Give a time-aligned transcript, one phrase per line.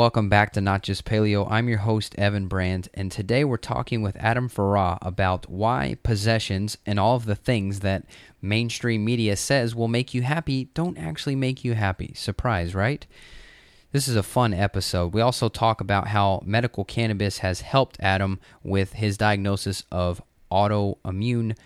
[0.00, 1.46] Welcome back to Not Just Paleo.
[1.50, 6.78] I'm your host, Evan Brand, and today we're talking with Adam Farrah about why possessions
[6.86, 8.06] and all of the things that
[8.40, 12.14] mainstream media says will make you happy don't actually make you happy.
[12.14, 13.06] Surprise, right?
[13.92, 15.12] This is a fun episode.
[15.12, 21.58] We also talk about how medical cannabis has helped Adam with his diagnosis of autoimmune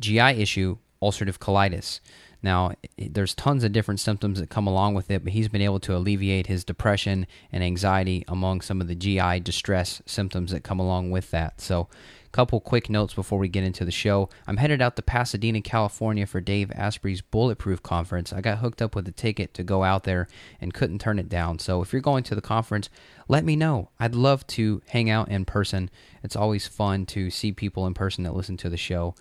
[0.00, 2.00] GI issue, ulcerative colitis.
[2.42, 5.78] Now, there's tons of different symptoms that come along with it, but he's been able
[5.80, 10.80] to alleviate his depression and anxiety among some of the GI distress symptoms that come
[10.80, 11.60] along with that.
[11.60, 11.88] So,
[12.26, 14.28] a couple quick notes before we get into the show.
[14.46, 18.32] I'm headed out to Pasadena, California for Dave Asprey's Bulletproof Conference.
[18.32, 20.26] I got hooked up with a ticket to go out there
[20.60, 21.60] and couldn't turn it down.
[21.60, 22.90] So, if you're going to the conference,
[23.28, 23.90] let me know.
[24.00, 25.90] I'd love to hang out in person.
[26.24, 29.14] It's always fun to see people in person that listen to the show.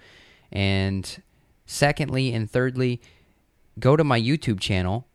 [0.51, 1.21] And
[1.71, 2.99] Secondly, and thirdly,
[3.79, 5.07] go to my YouTube channel.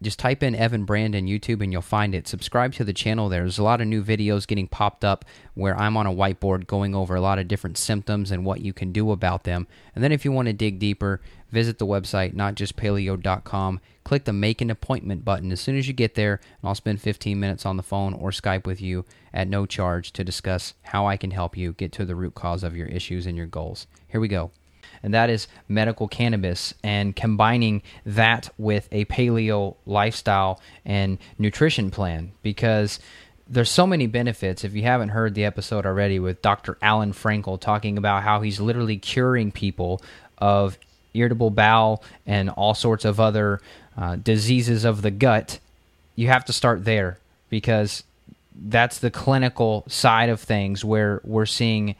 [0.00, 2.28] Just type in Evan Brandon YouTube and you'll find it.
[2.28, 3.28] Subscribe to the channel.
[3.28, 6.94] There's a lot of new videos getting popped up where I'm on a whiteboard going
[6.94, 9.66] over a lot of different symptoms and what you can do about them.
[9.96, 11.20] And then if you want to dig deeper,
[11.50, 13.80] visit the website, notjustpaleo.com.
[14.04, 17.00] Click the Make an Appointment button as soon as you get there, and I'll spend
[17.00, 21.06] 15 minutes on the phone or Skype with you at no charge to discuss how
[21.06, 23.88] I can help you get to the root cause of your issues and your goals.
[24.06, 24.52] Here we go
[25.02, 32.32] and that is medical cannabis and combining that with a paleo lifestyle and nutrition plan
[32.42, 32.98] because
[33.48, 34.64] there's so many benefits.
[34.64, 36.76] If you haven't heard the episode already with Dr.
[36.82, 40.02] Alan Frankel talking about how he's literally curing people
[40.36, 40.78] of
[41.14, 43.60] irritable bowel and all sorts of other
[43.96, 45.58] uh, diseases of the gut,
[46.14, 48.04] you have to start there because
[48.54, 51.94] that's the clinical side of things where we're seeing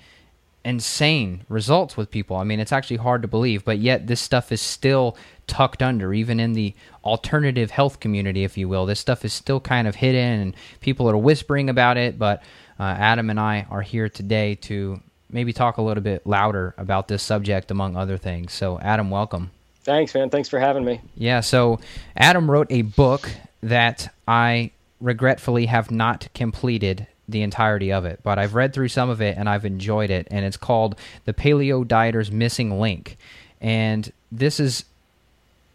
[0.65, 2.37] insane results with people.
[2.37, 6.13] I mean, it's actually hard to believe, but yet this stuff is still tucked under,
[6.13, 6.75] even in the
[7.05, 8.87] alternative health community, if you will.
[8.87, 12.19] This stuff is still kind of hidden, and people are whispering about it.
[12.19, 12.43] But
[12.79, 17.09] uh, Adam and I are here today to maybe talk a little bit louder about
[17.09, 18.53] this subject, among other things.
[18.53, 19.51] So, Adam, welcome.
[19.85, 20.29] Thanks, man.
[20.31, 21.01] Thanks for having me.
[21.17, 21.41] Yeah.
[21.41, 21.81] So,
[22.17, 23.31] Adam wrote a book
[23.63, 24.71] that I
[25.01, 29.37] regretfully have not completed the entirety of it, but I've read through some of it
[29.37, 30.27] and I've enjoyed it.
[30.31, 33.19] And it's called The Paleo Dieter's Missing Link.
[33.61, 34.85] And this is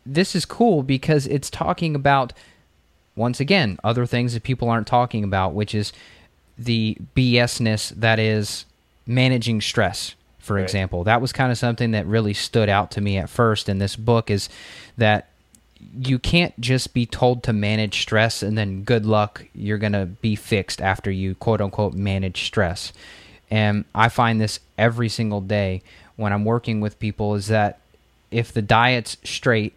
[0.06, 2.34] this is cool because it's talking about
[3.16, 5.94] once again other things that people aren't talking about, which is
[6.58, 8.66] the BSness that is
[9.06, 10.16] managing stress.
[10.40, 10.64] For right.
[10.64, 13.78] example, that was kind of something that really stood out to me at first in
[13.78, 14.50] this book is
[14.98, 15.30] that
[16.00, 20.06] you can't just be told to manage stress and then good luck you're going to
[20.06, 22.94] be fixed after you quote unquote manage stress.
[23.52, 25.84] And i find this every single day
[26.16, 27.80] when i'm working with people is that
[28.32, 29.74] if the diet's straight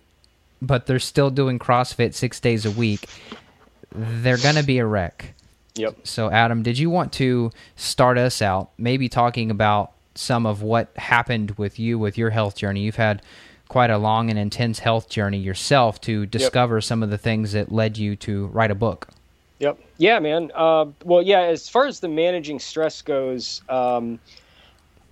[0.63, 3.09] but they're still doing crossfit six days a week
[3.93, 5.35] they're going to be a wreck.
[5.75, 6.07] Yep.
[6.07, 10.89] So adam did you want to start us out maybe talking about some of what
[10.97, 12.81] happened with you with your health journey?
[12.81, 13.23] You've had
[13.69, 16.85] quite a long and intense health journey yourself to discover yep.
[16.85, 19.09] some of the things that led you to write a book.
[19.59, 19.79] Yep.
[19.99, 20.51] Yeah, man.
[20.55, 21.41] Uh, well, yeah.
[21.41, 24.19] As far as the managing stress goes, um,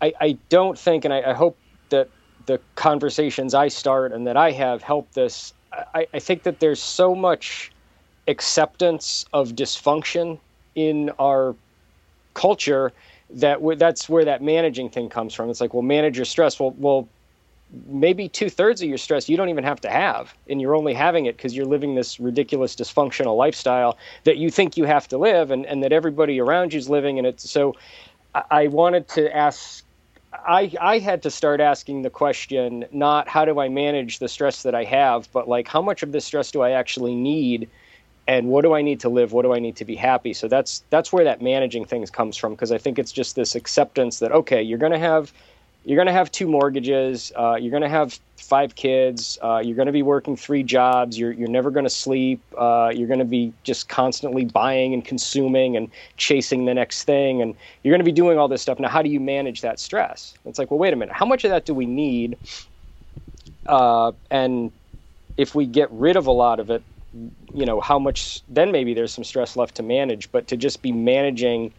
[0.03, 1.57] I, I, don't think, and I, I, hope
[1.89, 2.11] that
[2.47, 5.55] the conversations I start and that I have help this.
[5.73, 7.73] I, I think that there's so much
[8.29, 10.39] acceptance of dysfunction
[10.75, 11.57] in our
[12.35, 12.93] culture
[13.31, 15.49] that w- that's where that managing thing comes from.
[15.51, 16.61] It's like, well, manage your stress.
[16.61, 17.09] Well, well,
[17.87, 20.95] maybe two thirds of your stress you don't even have to have, and you're only
[20.95, 25.19] having it because you're living this ridiculous dysfunctional lifestyle that you think you have to
[25.19, 27.19] live, and, and that everybody around you's living.
[27.19, 27.75] And it's so.
[28.35, 29.85] I, I wanted to ask.
[30.33, 34.63] I I had to start asking the question not how do I manage the stress
[34.63, 37.71] that I have, but like how much of this stress do I actually need,
[38.27, 39.33] and what do I need to live?
[39.33, 40.33] What do I need to be happy?
[40.33, 43.55] So that's that's where that managing things comes from because I think it's just this
[43.55, 45.33] acceptance that okay, you're going to have
[45.85, 47.31] you're going to have two mortgages.
[47.37, 49.39] Uh, you're going to have five kids.
[49.43, 51.19] Uh, you're going to be working three jobs.
[51.19, 52.41] You're, you're never going to sleep.
[52.57, 57.43] Uh, you're going to be just constantly buying and consuming and chasing the next thing.
[57.43, 58.79] And you're going to be doing all this stuff.
[58.79, 60.35] Now, how do you manage that stress?
[60.47, 61.15] It's like, well, wait a minute.
[61.15, 62.39] How much of that do we need?
[63.67, 64.73] Uh, and
[65.37, 66.83] if we get rid of a lot of it,
[67.53, 70.33] you know, how much, then maybe there's some stress left to manage.
[70.33, 71.73] But to just be managing,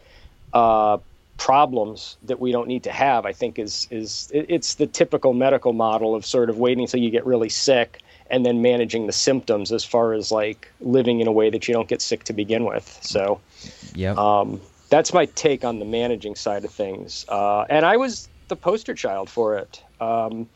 [0.53, 0.99] uh,
[1.37, 5.73] problems that we don't need to have, I think is is it's the typical medical
[5.73, 9.71] model of sort of waiting until you get really sick and then managing the symptoms
[9.71, 12.65] as far as like living in a way that you don't get sick to begin
[12.65, 12.99] with.
[13.01, 13.39] So,
[13.93, 17.25] yeah, um, that's my take on the managing side of things.
[17.27, 19.83] Uh, and I was the poster child for it.
[19.99, 20.47] Um,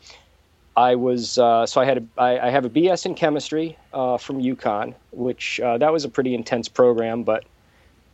[0.76, 4.16] I was uh, so I had a, I, I have a BS in chemistry uh,
[4.18, 7.44] from UConn, which uh, that was a pretty intense program, but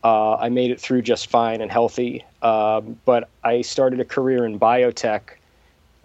[0.03, 4.45] Uh, I made it through just fine and healthy, um, but I started a career
[4.45, 5.21] in biotech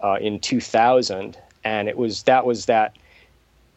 [0.01, 2.97] uh, in 2000, and it was that was that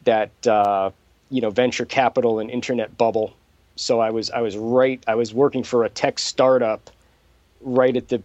[0.05, 0.91] that uh,
[1.31, 3.35] you know venture capital and internet bubble.
[3.77, 5.03] So I was I was right.
[5.07, 6.91] I was working for a tech startup
[7.61, 8.23] right at the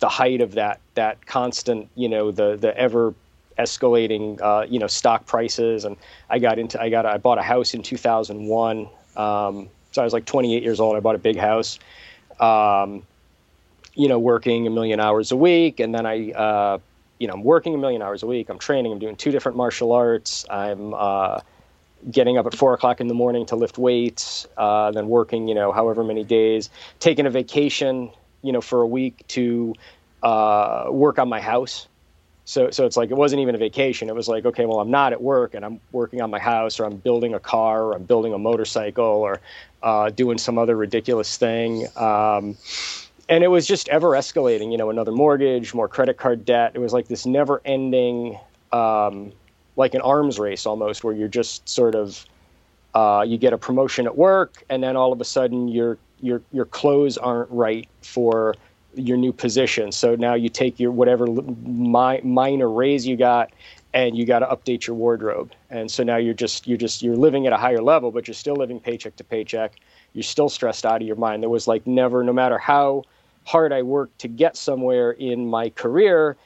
[0.00, 3.14] the height of that that constant you know the the ever
[3.58, 5.96] escalating uh, you know stock prices and
[6.28, 10.12] I got into I got I bought a house in 2001 um, so I was
[10.12, 10.96] like 28 years old.
[10.96, 11.78] I bought a big house
[12.40, 13.04] um,
[13.94, 15.80] you know working a million hours a week.
[15.80, 16.78] And then I uh,
[17.18, 18.48] you know I'm working a million hours a week.
[18.50, 18.92] I'm training.
[18.92, 20.44] I'm doing two different martial arts.
[20.50, 21.40] I'm uh,
[22.10, 25.54] getting up at four o'clock in the morning to lift weights uh, then working you
[25.54, 26.68] know however many days
[26.98, 28.10] taking a vacation
[28.42, 29.74] you know for a week to
[30.22, 31.86] uh, work on my house.
[32.46, 34.10] So, so it's like it wasn't even a vacation.
[34.10, 36.78] It was like, okay, well, I'm not at work and I'm working on my house,
[36.78, 39.40] or I'm building a car, or I'm building a motorcycle, or
[39.84, 41.86] uh, doing some other ridiculous thing.
[41.96, 42.56] Um,
[43.28, 44.72] and it was just ever escalating.
[44.72, 46.72] You know, another mortgage, more credit card debt.
[46.74, 48.38] It was like this never-ending,
[48.72, 49.32] um,
[49.76, 52.24] like an arms race almost, where you're just sort of
[52.94, 56.40] uh, you get a promotion at work, and then all of a sudden your your
[56.52, 58.54] your clothes aren't right for
[58.94, 59.92] your new position.
[59.92, 63.50] So now you take your whatever mi- minor raise you got,
[63.94, 65.52] and you got to update your wardrobe.
[65.70, 68.34] And so now you're just you're just you're living at a higher level, but you're
[68.34, 69.72] still living paycheck to paycheck.
[70.12, 71.42] You're still stressed out of your mind.
[71.42, 73.04] There was like never, no matter how
[73.44, 76.36] hard I worked to get somewhere in my career,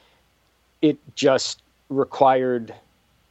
[0.81, 2.73] it just required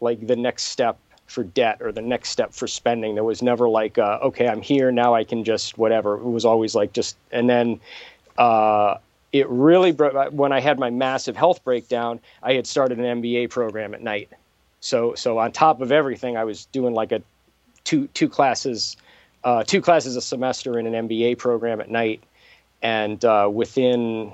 [0.00, 3.14] like the next step for debt or the next step for spending.
[3.14, 5.14] There was never like, uh, okay, I'm here now.
[5.14, 6.14] I can just whatever.
[6.14, 7.80] It was always like just, and then
[8.36, 8.96] uh,
[9.32, 12.20] it really brought when I had my massive health breakdown.
[12.42, 14.30] I had started an MBA program at night,
[14.80, 17.22] so so on top of everything, I was doing like a
[17.84, 18.96] two two classes,
[19.44, 22.22] uh, two classes a semester in an MBA program at night,
[22.82, 24.32] and uh, within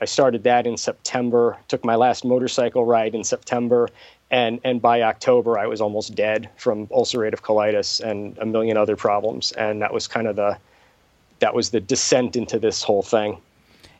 [0.00, 1.56] I started that in September.
[1.68, 3.88] Took my last motorcycle ride in September,
[4.30, 8.96] and and by October I was almost dead from ulcerative colitis and a million other
[8.96, 9.52] problems.
[9.52, 10.58] And that was kind of the
[11.38, 13.38] that was the descent into this whole thing.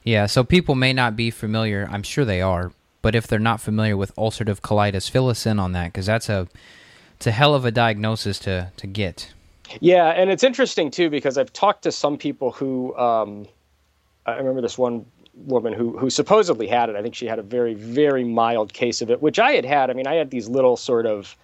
[0.07, 1.89] Yeah, so people may not be familiar.
[1.91, 2.71] I'm sure they are,
[3.03, 6.29] but if they're not familiar with ulcerative colitis, fill us in on that because that's
[6.29, 6.47] a
[7.17, 9.35] it's a hell of a diagnosis to to get.
[9.81, 13.49] Yeah, and it's interesting too because I've talked to some people who um,
[14.27, 15.05] I remember this one
[15.35, 16.95] woman who who supposedly had it.
[16.95, 19.91] I think she had a very very mild case of it, which I had had.
[19.91, 21.37] I mean, I had these little sort of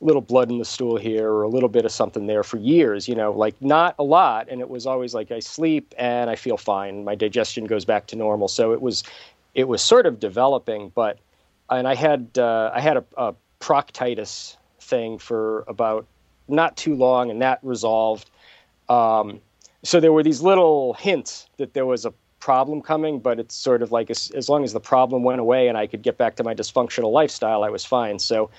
[0.00, 3.06] little blood in the stool here or a little bit of something there for years,
[3.06, 4.48] you know, like not a lot.
[4.48, 7.04] And it was always like I sleep and I feel fine.
[7.04, 8.48] My digestion goes back to normal.
[8.48, 9.04] So it was,
[9.54, 11.18] it was sort of developing, but,
[11.68, 16.06] and I had, uh, I had a, a proctitis thing for about
[16.48, 18.30] not too long and that resolved.
[18.88, 19.40] Um,
[19.82, 23.82] so there were these little hints that there was a problem coming, but it's sort
[23.82, 26.36] of like as, as long as the problem went away and I could get back
[26.36, 28.18] to my dysfunctional lifestyle, I was fine.
[28.18, 28.50] So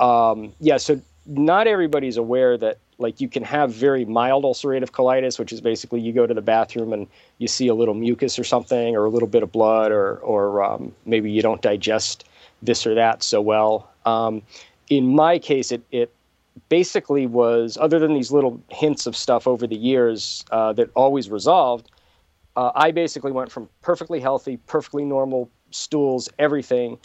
[0.00, 5.38] um, yeah, so not everybody's aware that like you can have very mild ulcerative colitis,
[5.38, 7.06] which is basically you go to the bathroom and
[7.38, 10.62] you see a little mucus or something, or a little bit of blood, or or
[10.62, 12.24] um, maybe you don't digest
[12.62, 13.90] this or that so well.
[14.06, 14.42] Um,
[14.88, 16.12] in my case, it it
[16.68, 21.30] basically was other than these little hints of stuff over the years uh, that always
[21.30, 21.90] resolved.
[22.56, 26.98] Uh, I basically went from perfectly healthy, perfectly normal stools, everything,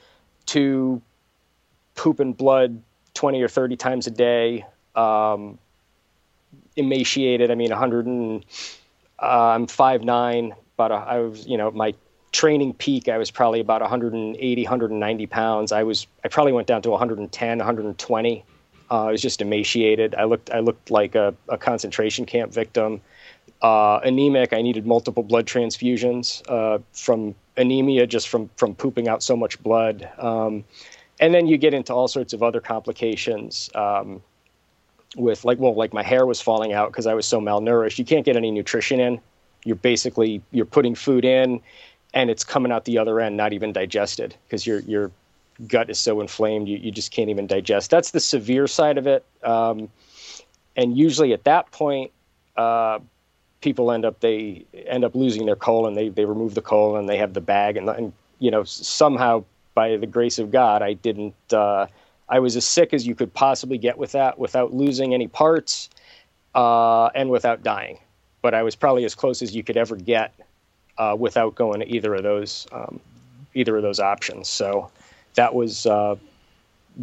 [0.47, 1.01] to
[1.99, 2.81] pooping blood
[3.13, 4.65] 20 or 30 times a day,
[4.95, 5.59] um,
[6.77, 7.51] emaciated.
[7.51, 8.45] I mean, 100 and
[9.21, 11.93] uh, I'm 5'9", but I was, you know, my
[12.31, 15.73] training peak, I was probably about 180, 190 pounds.
[15.73, 18.45] I was, I probably went down to 110, 120.
[18.89, 20.15] Uh, I was just emaciated.
[20.15, 23.01] I looked, I looked like a, a concentration camp victim.
[23.61, 24.53] Uh, anemic.
[24.53, 29.61] I needed multiple blood transfusions uh, from anemia, just from from pooping out so much
[29.61, 30.09] blood.
[30.17, 30.63] Um,
[31.19, 34.21] and then you get into all sorts of other complications um,
[35.15, 37.97] with like well like my hair was falling out because i was so malnourished.
[37.97, 39.19] You can't get any nutrition in.
[39.65, 41.61] You're basically you're putting food in
[42.13, 45.11] and it's coming out the other end not even digested because your your
[45.67, 47.91] gut is so inflamed you, you just can't even digest.
[47.91, 49.89] That's the severe side of it um,
[50.75, 52.11] and usually at that point
[52.55, 52.99] uh,
[53.61, 55.95] people end up they end up losing their colon.
[55.95, 59.43] They they remove the colon they have the bag and, and you know somehow
[59.79, 61.53] by the grace of God, I didn't.
[61.53, 61.87] Uh,
[62.27, 65.89] I was as sick as you could possibly get with that, without losing any parts,
[66.53, 67.97] uh, and without dying.
[68.41, 70.33] But I was probably as close as you could ever get
[70.97, 72.99] uh, without going to either of those, um,
[73.53, 74.49] either of those options.
[74.49, 74.91] So
[75.35, 76.17] that was uh,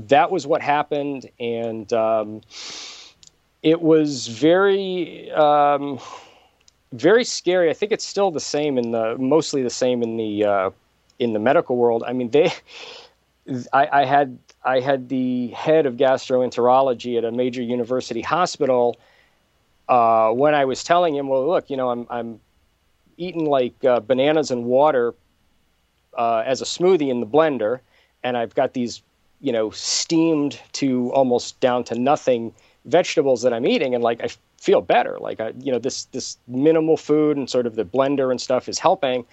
[0.09, 2.43] that was what happened, and um,
[3.63, 5.31] it was very.
[5.33, 5.99] Um,
[6.93, 7.69] very scary.
[7.69, 10.71] I think it's still the same in the mostly the same in the uh,
[11.19, 12.05] in the medical world.
[12.07, 12.53] I mean, they.
[13.73, 18.97] I, I had I had the head of gastroenterology at a major university hospital.
[19.89, 22.41] Uh, when I was telling him, well, look, you know, I'm I'm
[23.17, 25.15] eating like uh, bananas and water
[26.19, 27.81] uh, as a smoothie in the blender,
[28.25, 29.03] and I've got these,
[29.41, 32.53] you know, steamed to almost down to nothing
[32.85, 34.29] vegetables that I'm eating, and like I
[34.61, 35.19] feel better.
[35.21, 38.69] Like I, you know, this this minimal food and sort of the blender and stuff
[38.69, 39.25] is helping.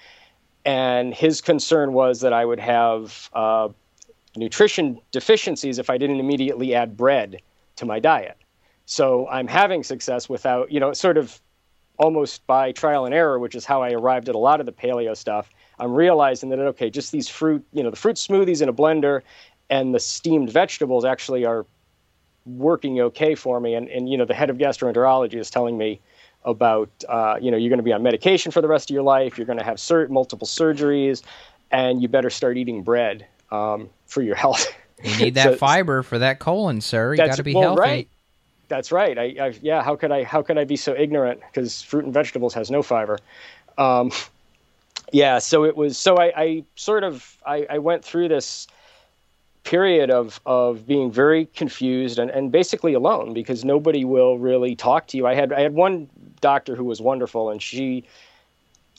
[0.65, 3.69] And his concern was that I would have uh,
[4.35, 7.41] nutrition deficiencies if I didn't immediately add bread
[7.75, 8.37] to my diet.
[8.85, 11.39] So I'm having success without, you know, sort of
[11.97, 14.71] almost by trial and error, which is how I arrived at a lot of the
[14.71, 15.49] paleo stuff.
[15.79, 19.21] I'm realizing that okay, just these fruit, you know, the fruit smoothies in a blender
[19.69, 21.65] and the steamed vegetables actually are
[22.45, 23.75] working okay for me.
[23.75, 26.01] And and you know, the head of gastroenterology is telling me
[26.45, 29.03] about uh, you know you're going to be on medication for the rest of your
[29.03, 29.37] life.
[29.37, 31.21] You're going to have sur- multiple surgeries,
[31.71, 34.73] and you better start eating bread um, for your health.
[35.03, 37.13] You need that so, fiber for that colon, sir.
[37.13, 37.79] You got to be well, healthy.
[37.79, 38.09] Right.
[38.69, 39.17] That's right.
[39.17, 39.83] I, I, yeah.
[39.83, 40.23] How could I?
[40.23, 41.41] How could I be so ignorant?
[41.41, 43.19] Because fruit and vegetables has no fiber.
[43.77, 44.11] Um,
[45.11, 45.39] yeah.
[45.39, 45.97] So it was.
[45.97, 48.67] So I, I sort of I, I went through this
[49.63, 55.07] period of of being very confused and, and basically alone because nobody will really talk
[55.07, 55.25] to you.
[55.25, 56.09] I had I had one
[56.41, 58.03] doctor who was wonderful and she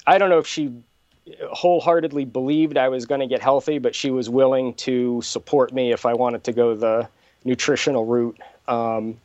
[0.06, 0.72] I don't know if she
[1.52, 5.92] wholeheartedly believed I was going to get healthy, but she was willing to support me
[5.92, 7.08] if I wanted to go the
[7.44, 8.38] nutritional route.
[8.68, 9.18] Um,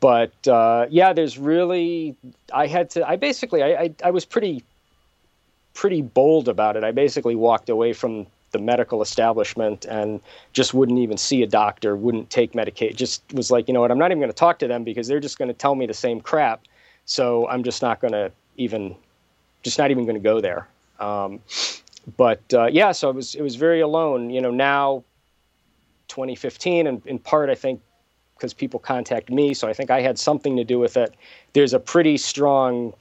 [0.00, 2.16] but uh, yeah, there's really
[2.52, 3.08] I had to.
[3.08, 4.64] I basically I, I, I was pretty
[5.74, 6.84] pretty bold about it.
[6.84, 10.20] I basically walked away from the medical establishment and
[10.52, 12.96] just wouldn't even see a doctor, wouldn't take medication.
[12.96, 15.08] Just was like, you know what, I'm not even going to talk to them because
[15.08, 16.62] they're just going to tell me the same crap.
[17.04, 18.94] So I'm just not going to even,
[19.62, 20.68] just not even going to go there.
[21.00, 21.40] Um,
[22.16, 24.30] but uh, yeah, so it was it was very alone.
[24.30, 25.04] You know, now
[26.08, 27.80] 2015, and in part, I think
[28.36, 31.14] because people contact me, so I think I had something to do with it.
[31.52, 32.92] There's a pretty strong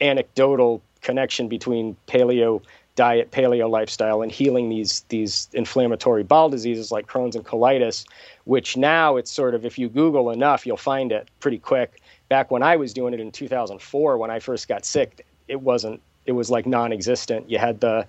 [0.00, 2.62] anecdotal connection between paleo
[2.98, 8.04] diet, paleo lifestyle, and healing these these inflammatory bowel diseases like Crohn's and colitis,
[8.44, 12.02] which now it's sort of if you Google enough, you'll find it pretty quick.
[12.28, 16.00] Back when I was doing it in 2004, when I first got sick, it wasn't
[16.26, 17.48] it was like non-existent.
[17.48, 18.04] You had the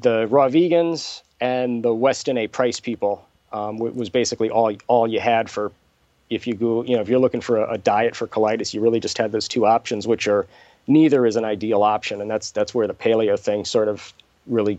[0.00, 2.46] the raw vegans and the Weston A.
[2.46, 5.70] Price people um, was basically all all you had for
[6.30, 8.80] if you go you know if you're looking for a, a, diet for colitis, you
[8.80, 10.46] really just had those two options, which are
[10.86, 14.14] neither is an ideal option, and that's that's where the paleo thing sort of
[14.46, 14.78] really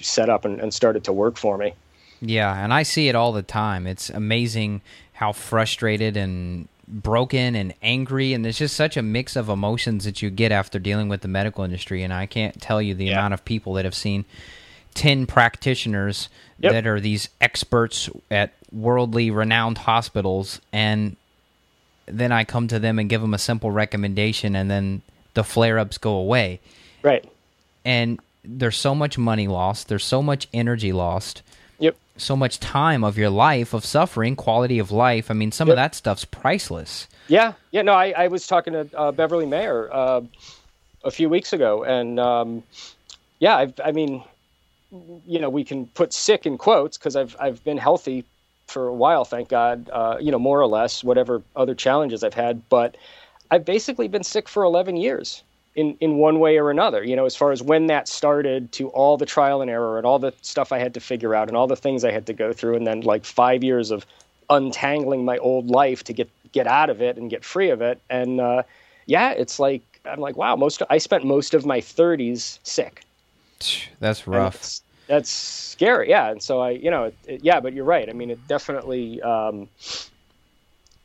[0.00, 1.74] set up and, and started to work for me.
[2.20, 3.86] Yeah, and I see it all the time.
[3.86, 4.80] It's amazing
[5.12, 10.20] how frustrated and broken and angry and there's just such a mix of emotions that
[10.20, 13.12] you get after dealing with the medical industry and I can't tell you the yeah.
[13.12, 14.24] amount of people that have seen
[14.94, 16.72] 10 practitioners yep.
[16.72, 21.16] that are these experts at worldly renowned hospitals and
[22.06, 25.02] then I come to them and give them a simple recommendation and then
[25.34, 26.60] the flare-ups go away.
[27.02, 27.24] Right.
[27.84, 31.42] And there's so much money lost, there's so much energy lost
[31.82, 31.96] Yep.
[32.16, 35.32] So much time of your life of suffering, quality of life.
[35.32, 35.72] I mean, some yep.
[35.72, 37.08] of that stuff's priceless.
[37.26, 37.54] Yeah.
[37.72, 37.82] Yeah.
[37.82, 40.20] No, I, I was talking to uh, Beverly Meyer uh,
[41.02, 42.62] a few weeks ago, and um,
[43.40, 44.22] yeah, I've, I mean,
[45.26, 48.24] you know, we can put sick in quotes because I've I've been healthy
[48.68, 49.90] for a while, thank God.
[49.92, 52.96] Uh, you know, more or less, whatever other challenges I've had, but
[53.50, 55.42] I've basically been sick for 11 years
[55.74, 58.88] in in one way or another you know as far as when that started to
[58.88, 61.56] all the trial and error and all the stuff i had to figure out and
[61.56, 64.04] all the things i had to go through and then like 5 years of
[64.50, 68.00] untangling my old life to get get out of it and get free of it.
[68.10, 68.62] And uh,
[69.06, 73.04] yeah it's like i'm like wow most i spent most of my 30s sick.
[74.00, 74.80] That's rough.
[75.06, 76.10] that's scary.
[76.10, 76.30] Yeah.
[76.30, 78.08] And so i you know it, it, yeah but you're right.
[78.08, 79.68] I mean it definitely um,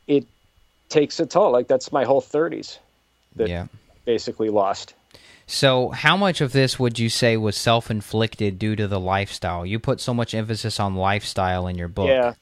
[0.06, 0.26] it
[0.88, 1.50] takes a toll.
[1.52, 2.78] Like that's my whole 30s
[3.36, 3.66] that, yeah
[4.08, 4.94] basically lost.
[5.46, 9.66] So, how much of this would you say was self inflicted due to the lifestyle?
[9.66, 12.08] You put so much emphasis on lifestyle in your book.
[12.08, 12.32] Yeah.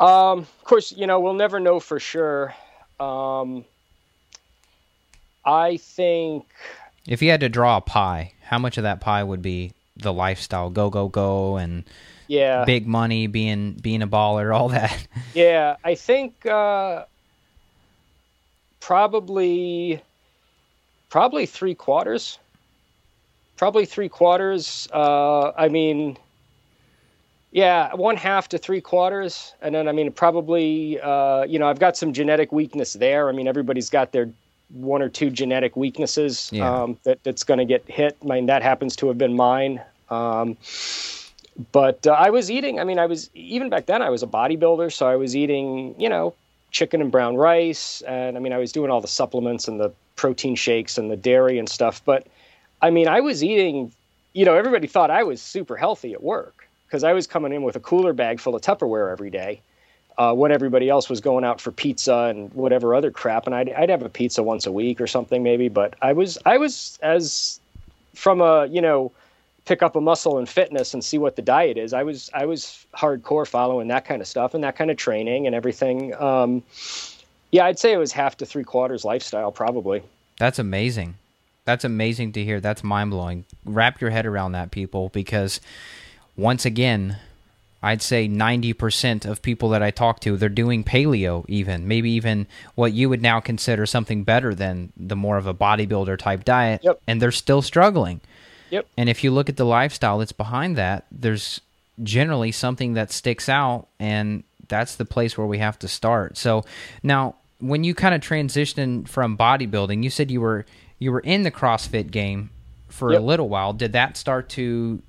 [0.00, 2.54] Um, of course, you know, we'll never know for sure.
[2.98, 3.64] Um,
[5.44, 6.44] I think.
[7.06, 10.12] If you had to draw a pie, how much of that pie would be the
[10.12, 10.70] lifestyle?
[10.70, 11.84] Go, go, go, and
[12.26, 15.06] yeah, big money, being being a baller, all that.
[15.34, 17.04] Yeah, I think uh,
[18.80, 20.02] probably
[21.12, 22.38] probably three quarters.
[23.58, 24.88] Probably three quarters.
[24.92, 26.16] Uh, I mean,
[27.52, 31.78] yeah, one half to three quarters, and then I mean probably uh, you know I've
[31.78, 33.28] got some genetic weakness there.
[33.28, 34.30] I mean everybody's got their
[34.70, 36.82] one or two genetic weaknesses Yeah.
[36.82, 38.16] um, that that's going to get hit.
[38.22, 39.82] I mean, that happens to have been mine.
[40.08, 40.56] Um,
[41.72, 42.80] but uh, I was eating.
[42.80, 44.00] I mean, I was even back then.
[44.00, 46.34] I was a bodybuilder, so I was eating, you know,
[46.72, 49.92] chicken and brown rice, and I mean, I was doing all the supplements and the
[50.16, 52.02] protein shakes and the dairy and stuff.
[52.04, 52.26] But
[52.80, 53.92] I mean, I was eating.
[54.34, 57.62] You know, everybody thought I was super healthy at work because I was coming in
[57.62, 59.60] with a cooler bag full of Tupperware every day.
[60.18, 63.70] Uh, when everybody else was going out for pizza and whatever other crap, and I'd,
[63.70, 65.68] I'd have a pizza once a week or something maybe.
[65.68, 67.60] But I was I was as
[68.14, 69.12] from a you know
[69.64, 71.92] pick up a muscle and fitness and see what the diet is.
[71.92, 75.46] I was I was hardcore following that kind of stuff and that kind of training
[75.46, 76.14] and everything.
[76.14, 76.62] Um,
[77.50, 80.02] yeah, I'd say it was half to three quarters lifestyle probably.
[80.38, 81.16] That's amazing.
[81.64, 82.60] That's amazing to hear.
[82.60, 83.44] That's mind blowing.
[83.64, 85.60] Wrap your head around that, people, because
[86.36, 87.18] once again,
[87.82, 92.46] I'd say 90% of people that I talk to, they're doing paleo, even, maybe even
[92.74, 96.80] what you would now consider something better than the more of a bodybuilder type diet.
[96.84, 97.00] Yep.
[97.06, 98.20] And they're still struggling.
[98.72, 98.88] Yep.
[98.96, 101.60] And if you look at the lifestyle that's behind that, there's
[102.02, 106.38] generally something that sticks out, and that's the place where we have to start.
[106.38, 106.64] So
[107.02, 110.64] now, when you kind of transitioned from bodybuilding, you said you were
[110.98, 112.48] you were in the CrossFit game
[112.88, 113.74] for a little while.
[113.74, 115.02] Did that start to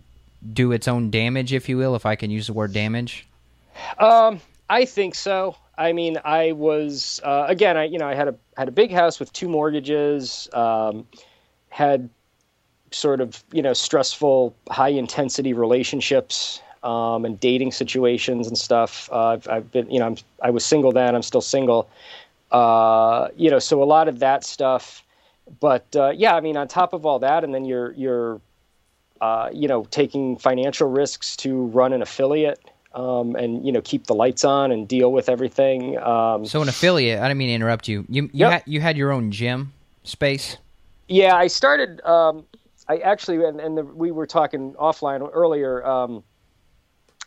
[0.51, 3.25] do its own damage, if you will, if I can use the word damage?
[3.98, 5.55] Um, I think so.
[5.77, 7.77] I mean, I was uh, again.
[7.77, 10.50] I you know I had a had a big house with two mortgages.
[10.51, 11.08] Um,
[11.70, 12.10] had
[12.94, 19.10] sort of you know stressful, high intensity relationships um, and dating situations and stuff.
[19.12, 21.16] Uh, I've, I've been you know I'm, I was single then.
[21.16, 21.90] I'm still single.
[22.52, 25.04] Uh, you know, so a lot of that stuff.
[25.60, 28.39] But uh, yeah, I mean, on top of all that, and then you're you're
[29.22, 32.60] uh, you know taking financial risks to run an affiliate
[32.94, 35.98] um, and you know keep the lights on and deal with everything.
[35.98, 38.06] Um, So an affiliate, I didn't mean to interrupt you.
[38.08, 38.52] You you Yep.
[38.52, 40.58] had you had your own gym space.
[41.08, 42.02] yeah, I started.
[42.06, 42.46] Um,
[42.88, 45.86] I actually, and, and the, we were talking offline earlier.
[45.86, 46.24] Um,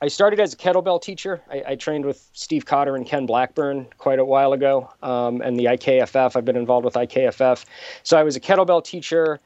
[0.02, 1.40] I started as a kettlebell teacher.
[1.50, 5.58] I, I trained with Steve Cotter and Ken Blackburn quite a while ago, um, and
[5.58, 6.36] the IKFF.
[6.36, 7.64] I've been involved with IKFF,
[8.02, 9.40] so I was a kettlebell teacher,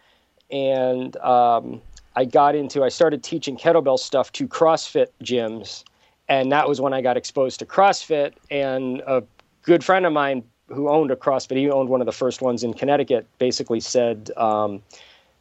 [0.50, 1.80] and um,
[2.16, 2.82] I got into.
[2.82, 5.84] I started teaching kettlebell stuff to CrossFit gyms,
[6.28, 8.32] and that was when I got exposed to CrossFit.
[8.50, 9.22] And a
[9.62, 12.64] good friend of mine who owned a CrossFit, he owned one of the first ones
[12.64, 14.32] in Connecticut, basically said.
[14.36, 14.82] Um,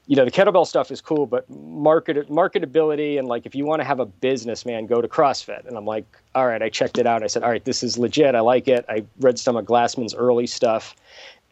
[0.10, 3.80] you know the kettlebell stuff is cool but market marketability and like if you want
[3.80, 6.98] to have a business man go to crossfit and i'm like all right i checked
[6.98, 7.24] it out.
[7.24, 8.34] I said all right this is legit.
[8.34, 8.84] I like it.
[8.90, 10.96] I read some of glassman's early stuff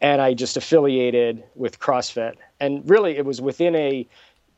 [0.00, 2.34] and i just affiliated with crossfit.
[2.58, 4.06] And really it was within a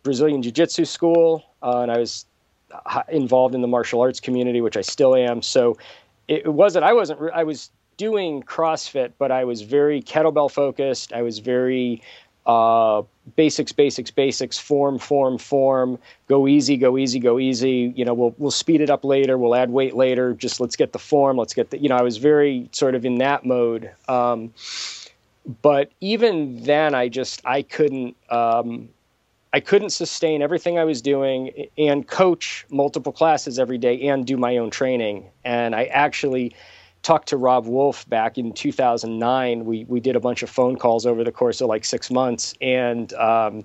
[0.02, 2.24] brazilian jiu-jitsu school uh, and i was
[2.86, 5.42] uh, involved in the martial arts community which i still am.
[5.42, 5.76] So
[6.26, 11.12] it wasn't i wasn't i was doing crossfit but i was very kettlebell focused.
[11.12, 12.00] I was very
[12.46, 13.02] uh,
[13.36, 15.98] basics, basics, basics, form, form, form.
[16.28, 17.92] Go easy, go easy, go easy.
[17.96, 19.38] You know, we'll we'll speed it up later.
[19.38, 20.34] We'll add weight later.
[20.34, 21.36] Just let's get the form.
[21.36, 21.78] Let's get the.
[21.78, 23.90] You know, I was very sort of in that mode.
[24.08, 24.52] Um,
[25.62, 28.16] but even then, I just I couldn't.
[28.30, 28.88] Um,
[29.52, 34.36] I couldn't sustain everything I was doing and coach multiple classes every day and do
[34.36, 35.28] my own training.
[35.44, 36.54] And I actually
[37.02, 39.64] talked to Robb Wolf back in 2009.
[39.64, 42.54] We we did a bunch of phone calls over the course of like six months,
[42.60, 43.64] and um,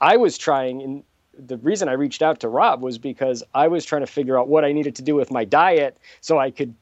[0.00, 0.82] I was trying.
[0.82, 1.04] And
[1.38, 4.48] the reason I reached out to Robb was because I was trying to figure out
[4.48, 6.74] what I needed to do with my diet so I could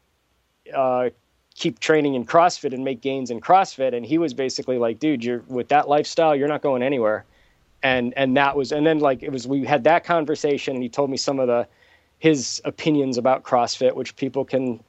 [0.74, 1.10] uh,
[1.54, 3.94] keep training in CrossFit and make gains in CrossFit.
[3.94, 7.24] And he was basically like, "Dude, you're with that lifestyle, you're not going anywhere."
[7.82, 10.74] And and that was and then like it was we had that conversation.
[10.74, 11.66] And he told me some of the
[12.20, 14.80] his opinions about CrossFit, which people can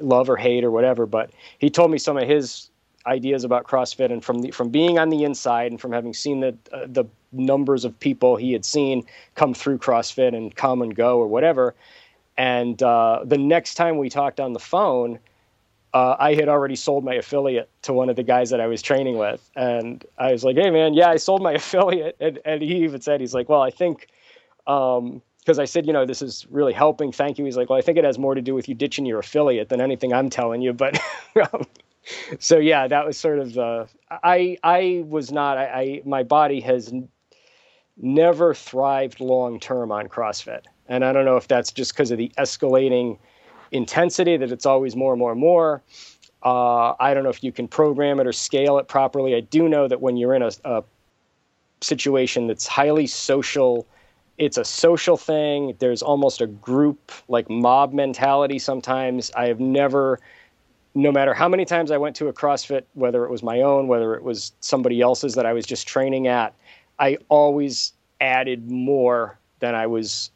[0.00, 1.06] love or hate or whatever.
[1.06, 2.70] But he told me some of his
[3.06, 6.40] ideas about CrossFit, and from the, from being on the inside and from having seen
[6.40, 10.94] the uh, the numbers of people he had seen come through CrossFit and come and
[10.94, 11.74] go or whatever.
[12.36, 15.18] And uh, the next time we talked on the phone,
[15.92, 18.80] uh, I had already sold my affiliate to one of the guys that I was
[18.82, 22.62] training with, and I was like, "Hey, man, yeah, I sold my affiliate." And, and
[22.62, 24.08] he even said, "He's like, well, I think."
[24.66, 27.10] Um, because I said, you know, this is really helping.
[27.10, 27.44] Thank you.
[27.46, 29.70] He's like, well, I think it has more to do with you ditching your affiliate
[29.70, 30.72] than anything I'm telling you.
[30.78, 31.00] But
[31.54, 31.64] um,
[32.38, 33.88] so yeah, that was sort of the.
[34.10, 35.56] I I was not.
[35.56, 36.92] I, I my body has
[37.96, 42.18] never thrived long term on CrossFit, and I don't know if that's just because of
[42.18, 43.18] the escalating
[43.72, 45.82] intensity that it's always more and more and more.
[46.42, 49.34] Uh, I don't know if you can program it or scale it properly.
[49.34, 50.84] I do know that when you're in a, a
[51.80, 53.86] situation that's highly social
[54.38, 55.74] it's a social thing.
[55.78, 59.30] There's almost a group like mob mentality sometimes.
[59.36, 60.20] I have never
[60.94, 63.86] no matter how many times I went to a CrossFit, whether it was my own,
[63.86, 66.54] whether it was somebody else's that I was just training at,
[66.98, 70.30] I always added more than I was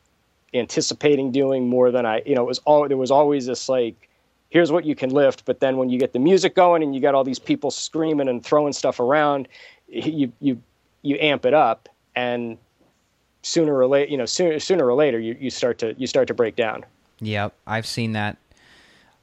[0.55, 4.09] anticipating doing, more than I, you know, it was all there was always this like,
[4.51, 7.01] here's what you can lift, but then when you get the music going and you
[7.01, 9.49] got all these people screaming and throwing stuff around,
[9.89, 10.63] you you
[11.03, 12.57] you amp it up, and
[13.43, 16.29] sooner or later, you know, sooner sooner or later, you, you start to you start
[16.29, 16.85] to break down.
[17.21, 18.37] Yep, I've seen that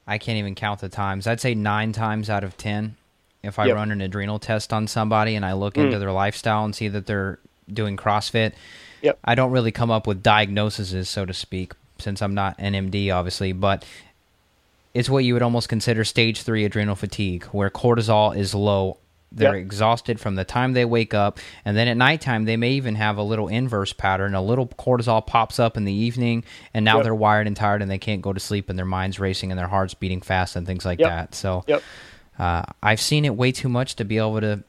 [0.06, 1.26] I can't even count the times.
[1.26, 2.96] I'd say nine times out of ten,
[3.42, 3.76] if I yep.
[3.76, 5.84] run an adrenal test on somebody and I look mm.
[5.84, 7.38] into their lifestyle and see that they're
[7.72, 8.52] doing CrossFit,
[9.02, 9.18] yep.
[9.24, 13.14] I don't really come up with diagnoses, so to speak, since I'm not an MD,
[13.14, 13.84] obviously, but
[14.94, 18.96] it's what you would almost consider stage three adrenal fatigue, where cortisol is low
[19.32, 19.62] they're yep.
[19.64, 23.16] exhausted from the time they wake up, and then at nighttime they may even have
[23.16, 24.34] a little inverse pattern.
[24.34, 27.04] A little cortisol pops up in the evening, and now yep.
[27.04, 29.58] they're wired and tired, and they can't go to sleep, and their mind's racing, and
[29.58, 31.08] their heart's beating fast, and things like yep.
[31.08, 31.34] that.
[31.34, 31.64] So,
[32.38, 34.64] uh, I've seen it way too much to be able to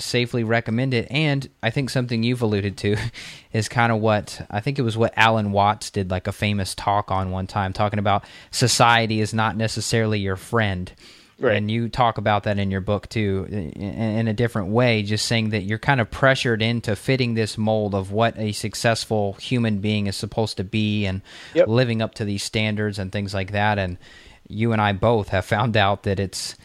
[0.00, 1.06] safely recommend it.
[1.10, 2.96] And I think something you've alluded to
[3.52, 6.74] is kind of what I think it was what Alan Watts did, like a famous
[6.74, 10.92] talk on one time, talking about society is not necessarily your friend.
[11.40, 11.56] Right.
[11.56, 15.24] And you talk about that in your book too, in, in, a different way, just
[15.24, 19.78] saying that you're kind of pressured into fitting this mold of what a successful human
[19.78, 21.22] being is supposed to be and
[21.54, 21.66] yep.
[21.66, 23.78] living up to these standards and things like that.
[23.78, 23.96] And
[24.48, 26.56] you and I both have found out that it's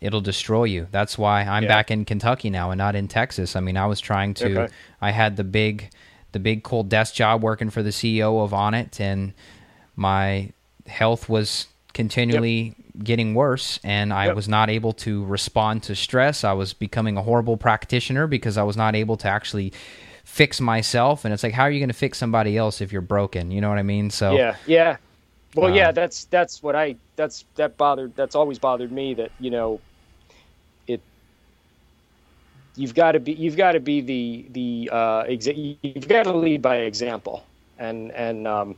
[0.00, 0.88] it'll destroy you.
[0.90, 1.68] That's why I'm yeah.
[1.68, 3.54] back in Kentucky now and not in Texas.
[3.54, 4.62] I mean, I was trying to.
[4.62, 4.74] Okay.
[5.00, 5.90] I had the big,
[6.32, 9.34] the big cold desk job working for the CEO of Onnit, and
[9.94, 10.50] my
[10.86, 12.79] health was continually yep.
[13.02, 14.36] Getting worse and I yep.
[14.36, 16.44] was not able to respond to stress.
[16.44, 19.72] I was becoming a horrible practitioner because I was not able to actually
[20.24, 23.02] fix myself and it's like how are you going to fix somebody else if you're
[23.02, 23.50] broken?
[23.50, 24.10] You know what I mean?
[24.10, 24.56] So Yeah.
[24.66, 24.96] Yeah.
[25.54, 29.32] Well, um, yeah, that's that's what I that's that bothered that's always bothered me that,
[29.38, 29.82] you know,
[30.86, 31.02] it
[32.76, 36.32] you've got to be you've got to be the the uh exa- you've got to
[36.32, 37.44] lead by example.
[37.78, 38.76] And and um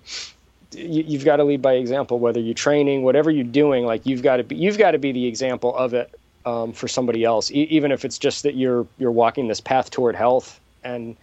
[0.74, 2.18] you, have got to lead by example.
[2.18, 5.12] Whether you're training, whatever you're doing, like you've got to be you've got to be
[5.12, 6.10] the example of it
[6.44, 7.50] um, for somebody else.
[7.50, 11.16] E- even if it's just that you're you're walking this path toward health, and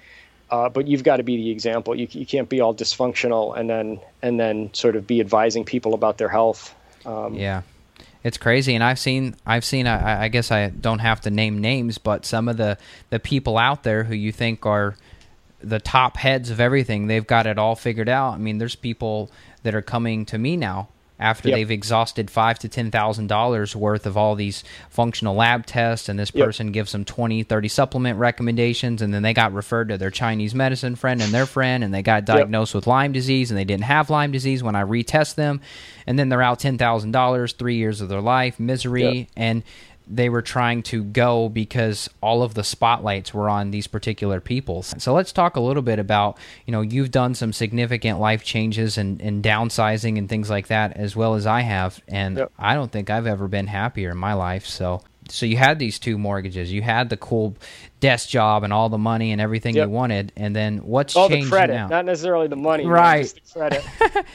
[0.51, 1.95] uh, but you've got to be the example.
[1.95, 5.93] You, you can't be all dysfunctional and then and then sort of be advising people
[5.93, 6.73] about their health.
[7.05, 7.61] Um, yeah,
[8.23, 11.59] it's crazy, and I've seen I've seen I, I guess I don't have to name
[11.59, 12.77] names, but some of the
[13.09, 14.95] the people out there who you think are
[15.61, 17.07] the top heads of everything.
[17.07, 18.33] They've got it all figured out.
[18.33, 19.31] I mean, there's people
[19.63, 21.57] that are coming to me now after yep.
[21.57, 26.17] they've exhausted five to ten thousand dollars worth of all these functional lab tests and
[26.17, 26.73] this person yep.
[26.73, 30.95] gives them 20 30 supplement recommendations and then they got referred to their chinese medicine
[30.95, 32.75] friend and their friend and they got diagnosed yep.
[32.75, 35.59] with lyme disease and they didn't have lyme disease when i retest them
[36.07, 39.63] and then they're out $10000 three years of their life misery and
[40.09, 44.81] they were trying to go because all of the spotlights were on these particular people.
[44.81, 48.97] So let's talk a little bit about, you know, you've done some significant life changes
[48.97, 52.01] and, and downsizing and things like that as well as I have.
[52.07, 52.51] And yep.
[52.57, 54.65] I don't think I've ever been happier in my life.
[54.65, 56.71] So so you had these two mortgages.
[56.71, 57.55] You had the cool
[57.99, 59.87] desk job and all the money and everything yep.
[59.87, 60.31] you wanted.
[60.35, 61.87] And then what's all changed the credit, now?
[61.87, 63.31] not necessarily the money, right?
[63.53, 63.85] the credit.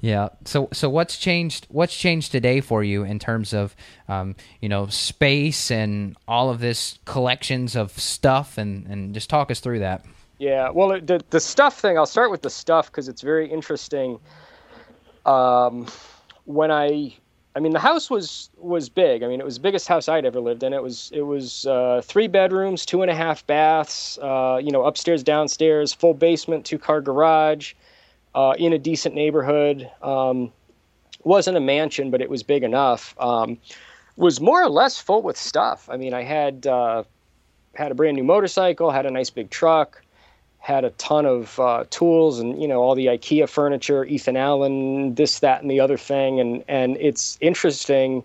[0.00, 0.28] Yeah.
[0.44, 1.66] So so what's changed?
[1.70, 3.74] What's changed today for you in terms of
[4.08, 9.50] um, you know space and all of this collections of stuff and and just talk
[9.50, 10.04] us through that.
[10.38, 10.70] Yeah.
[10.70, 11.98] Well, the the stuff thing.
[11.98, 14.20] I'll start with the stuff because it's very interesting.
[15.26, 15.86] Um,
[16.44, 17.14] when I
[17.56, 19.24] I mean, the house was was big.
[19.24, 20.72] I mean, it was the biggest house I'd ever lived in.
[20.72, 24.16] It was it was uh, three bedrooms, two and a half baths.
[24.22, 27.74] Uh, you know, upstairs, downstairs, full basement, two car garage
[28.38, 29.90] uh, in a decent neighborhood.
[30.00, 30.52] Um,
[31.24, 33.16] wasn't a mansion, but it was big enough.
[33.18, 33.58] Um,
[34.16, 35.88] was more or less full with stuff.
[35.90, 37.02] I mean, I had uh,
[37.74, 40.00] had a brand new motorcycle, had a nice big truck,
[40.60, 45.16] had a ton of uh, tools, and you know all the IKEA furniture, Ethan Allen,
[45.16, 46.38] this, that, and the other thing.
[46.38, 48.24] And and it's interesting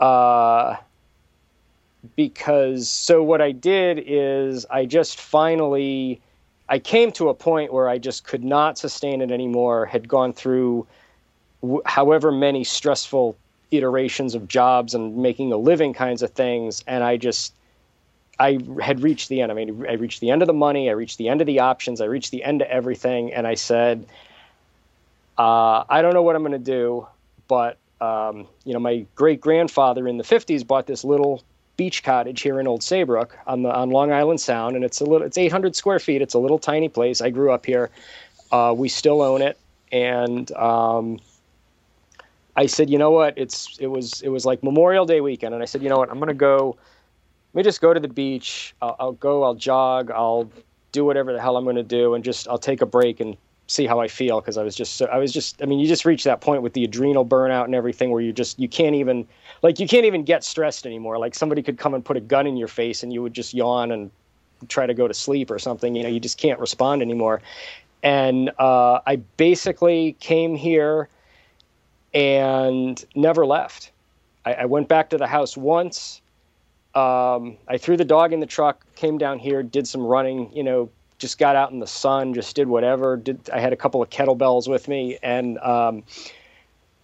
[0.00, 0.76] uh,
[2.14, 6.20] because so what I did is I just finally
[6.70, 9.86] I came to a point where I just could not sustain it anymore.
[9.86, 10.86] Had gone through
[11.62, 13.36] w- however many stressful
[13.72, 17.52] iterations of jobs and making a living kinds of things, and I just
[18.38, 19.50] I had reached the end.
[19.50, 20.88] I mean, I reached the end of the money.
[20.88, 22.00] I reached the end of the options.
[22.00, 24.06] I reached the end of everything, and I said,
[25.36, 27.08] uh, I don't know what I'm going to do,
[27.48, 31.42] but um, you know, my great grandfather in the 50s bought this little
[31.80, 35.04] beach cottage here in Old Saybrook on the on Long Island Sound, and it's a
[35.04, 36.20] little it's 800 square feet.
[36.20, 37.22] It's a little tiny place.
[37.22, 37.88] I grew up here.
[38.52, 39.56] Uh, we still own it,
[39.90, 41.20] and um,
[42.54, 43.32] I said, you know what?
[43.38, 46.10] It's it was it was like Memorial Day weekend, and I said, you know what?
[46.10, 46.76] I'm gonna go.
[47.54, 48.74] Let me just go to the beach.
[48.82, 49.42] I'll, I'll go.
[49.42, 50.10] I'll jog.
[50.10, 50.50] I'll
[50.92, 53.38] do whatever the hell I'm gonna do, and just I'll take a break and
[53.68, 55.88] see how I feel because I was just so I was just I mean you
[55.88, 58.96] just reach that point with the adrenal burnout and everything where you just you can't
[58.96, 59.26] even
[59.62, 61.18] like you can't even get stressed anymore.
[61.18, 63.54] Like somebody could come and put a gun in your face and you would just
[63.54, 64.10] yawn and
[64.68, 65.94] try to go to sleep or something.
[65.94, 67.40] You know, you just can't respond anymore.
[68.02, 71.08] And uh, I basically came here
[72.14, 73.92] and never left.
[74.44, 76.20] I, I went back to the house once.
[76.94, 80.64] Um, I threw the dog in the truck, came down here, did some running, you
[80.64, 83.16] know, just got out in the sun, just did whatever.
[83.16, 86.02] Did I had a couple of kettlebells with me, and um,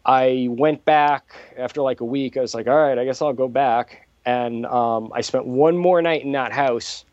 [0.06, 2.36] I went back after like a week.
[2.36, 4.08] I was like, all right, I guess I'll go back.
[4.24, 7.04] And um, I spent one more night in that house,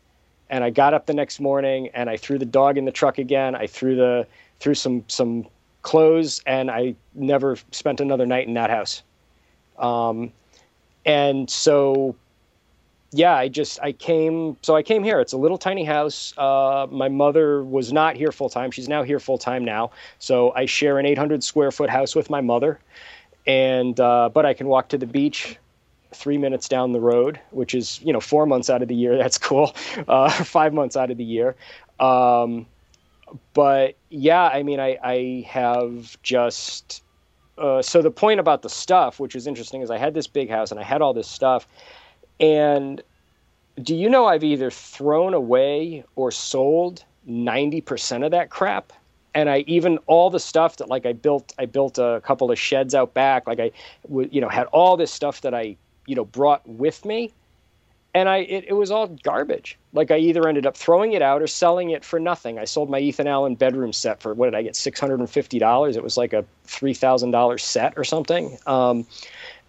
[0.48, 3.18] and I got up the next morning and I threw the dog in the truck
[3.18, 3.54] again.
[3.56, 4.26] I threw the
[4.60, 5.46] threw some some
[5.82, 9.02] clothes, and I never spent another night in that house.
[9.78, 10.32] Um,
[11.04, 12.14] and so
[13.14, 15.20] yeah, I just I came so I came here.
[15.20, 16.34] It's a little tiny house.
[16.36, 18.72] Uh, my mother was not here full time.
[18.72, 19.92] She's now here full time now.
[20.18, 22.80] So I share an 800 square foot house with my mother,
[23.46, 25.56] and uh, but I can walk to the beach
[26.12, 29.16] three minutes down the road, which is you know four months out of the year.
[29.22, 29.74] That's cool.
[30.08, 31.54] Uh, five months out of the year.
[32.00, 32.66] Um,
[33.52, 37.02] but yeah, I mean, I I have just.
[37.56, 40.50] Uh, so the point about the stuff, which is interesting, is I had this big
[40.50, 41.68] house and I had all this stuff,
[42.40, 43.02] and
[43.82, 48.92] do you know I've either thrown away or sold 90% of that crap?
[49.34, 52.58] And I even all the stuff that like I built, I built a couple of
[52.58, 53.48] sheds out back.
[53.48, 53.72] Like I,
[54.08, 57.32] you know, had all this stuff that I, you know, brought with me,
[58.14, 59.76] and I it, it was all garbage.
[59.92, 62.60] Like I either ended up throwing it out or selling it for nothing.
[62.60, 64.76] I sold my Ethan Allen bedroom set for what did I get?
[64.76, 65.96] Six hundred and fifty dollars.
[65.96, 68.56] It was like a three thousand dollars set or something.
[68.66, 69.04] Um,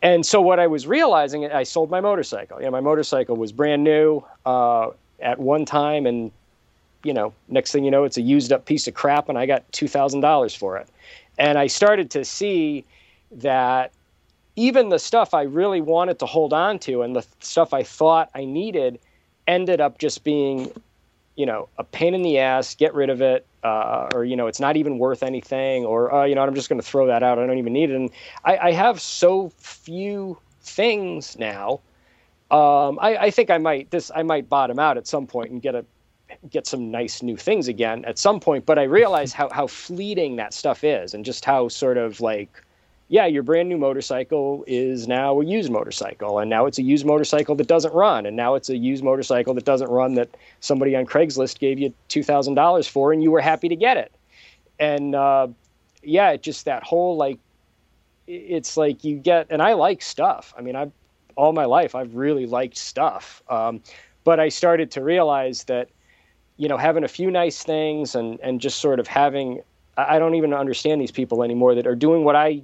[0.06, 2.60] and so what I was realizing, I sold my motorcycle.
[2.60, 6.32] You know, my motorcycle was brand new uh, at one time, and
[7.04, 9.48] you know, next thing you know, it's a used up piece of crap, and I
[9.48, 10.88] got two thousand dollars for it.
[11.40, 12.86] And I started to see
[13.32, 13.94] that
[14.56, 18.30] even the stuff I really wanted to hold on to, and the stuff I thought
[18.36, 19.00] I needed,
[19.48, 20.72] ended up just being,
[21.36, 22.76] you know, a pain in the ass.
[22.76, 26.26] Get rid of it uh, or you know it's not even worth anything, or uh,
[26.26, 27.40] you know I'm just going to throw that out.
[27.40, 27.96] I don't even need it.
[27.96, 28.10] And
[28.44, 31.80] I, I have so few things now.
[32.52, 35.62] Um, I, I think I might this I might bottom out at some point and
[35.62, 35.86] get a
[36.50, 38.66] get some nice new things again at some point.
[38.66, 42.62] But I realize how how fleeting that stuff is, and just how sort of like
[43.08, 47.06] yeah, your brand new motorcycle is now a used motorcycle, and now it's a used
[47.06, 50.96] motorcycle that doesn't run, and now it's a used motorcycle that doesn't run that somebody
[50.96, 54.12] on Craigslist gave you two thousand dollars for, and you were happy to get it.
[54.80, 55.48] And uh,
[56.02, 57.38] yeah, just that whole like,
[58.28, 60.54] it's like you get, and I like stuff.
[60.58, 60.92] I mean, I've
[61.36, 63.82] all my life I've really liked stuff, um,
[64.24, 65.90] but I started to realize that,
[66.58, 69.62] you know, having a few nice things and and just sort of having
[69.98, 72.64] I don't even understand these people anymore that are doing what I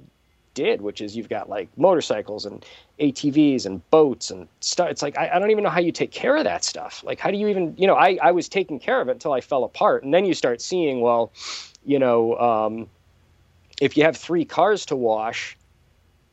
[0.54, 2.64] did, which is you've got like motorcycles and
[3.00, 4.90] ATVs and boats and stuff.
[4.90, 7.02] It's like, I, I, don't even know how you take care of that stuff.
[7.04, 9.32] Like, how do you even, you know, I, I was taking care of it until
[9.32, 10.04] I fell apart.
[10.04, 11.32] And then you start seeing, well,
[11.84, 12.88] you know, um,
[13.80, 15.56] if you have three cars to wash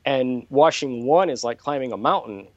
[0.05, 2.47] and washing one is like climbing a mountain,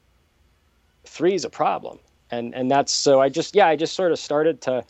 [1.05, 1.99] three is a problem.
[2.31, 4.83] And, and that's so I just, yeah, I just sort of started to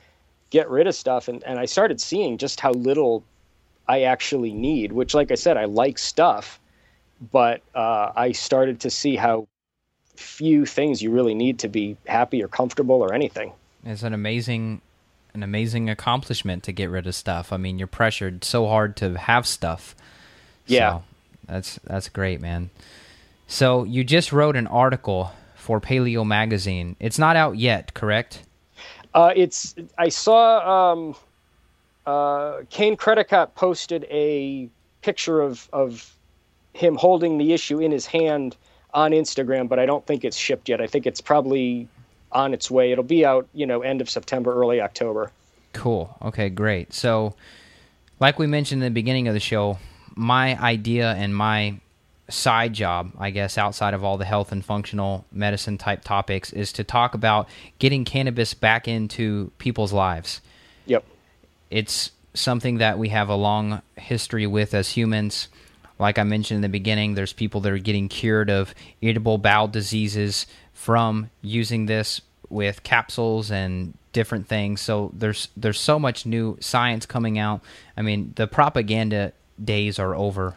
[0.50, 1.28] get rid of stuff.
[1.28, 3.24] And, and I started seeing just how little
[3.88, 6.60] I actually need, which, like I said, I like stuff
[7.32, 9.48] but uh, I started to see how
[10.16, 13.52] few things you really need to be happy or comfortable or anything.
[13.86, 14.82] It's an amazing,
[15.34, 17.52] an amazing accomplishment to get rid of stuff.
[17.52, 19.96] I mean, you're pressured so hard to have stuff.
[20.66, 21.04] Yeah, so
[21.48, 22.70] that's that's great, man.
[23.48, 26.96] So you just wrote an article for Paleo Magazine.
[27.00, 28.44] It's not out yet, correct?
[29.14, 29.76] Uh, it's.
[29.98, 31.16] I saw um,
[32.06, 34.70] uh, Cain Credicott posted a
[35.02, 36.16] picture of of
[36.74, 38.58] him holding the issue in his hand
[38.94, 40.82] on Instagram, but I don't think it's shipped yet.
[40.82, 41.88] I think it's probably
[42.32, 42.92] on its way.
[42.92, 45.32] It'll be out, you know, end of September, early October.
[45.74, 46.16] Cool.
[46.22, 46.94] Okay, great.
[46.94, 47.36] So,
[48.20, 49.80] like we mentioned in the beginning of the show,
[50.16, 51.80] my idea and my
[52.30, 56.72] side job, I guess, outside of all the health and functional medicine type topics, is
[56.74, 57.48] to talk about
[57.80, 60.42] getting cannabis back into people's lives.
[60.86, 61.04] Yep.
[61.70, 65.50] It's something that we have a long history with as humans.
[66.04, 69.68] Like I mentioned in the beginning, there's people that are getting cured of irritable bowel
[69.70, 74.82] diseases from using this with capsules and different things.
[74.82, 77.62] So there's there's so much new science coming out.
[77.98, 79.32] I mean, the propaganda
[79.64, 80.56] days are over.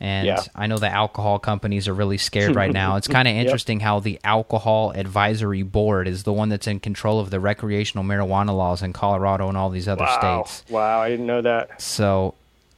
[0.00, 0.42] And Yeah.
[0.54, 2.96] I know the alcohol companies are really scared right now.
[2.96, 7.18] It's kind of interesting how the Alcohol Advisory Board is the one that's in control
[7.18, 10.44] of the recreational marijuana laws in Colorado and all these other Wow.
[10.44, 10.64] states.
[10.70, 11.80] Wow, I didn't know that.
[11.82, 12.34] So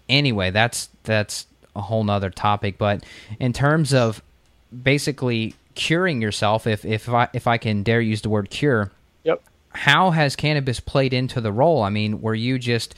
[0.09, 2.79] anyway, that's that's a whole nother topic.
[2.79, 3.05] But
[3.39, 4.23] in terms of
[4.83, 8.91] basically curing yourself, if if I if I can dare use the word cure,
[9.25, 9.43] Yep.
[9.71, 11.83] how has cannabis played into the role?
[11.83, 12.95] I mean, were you just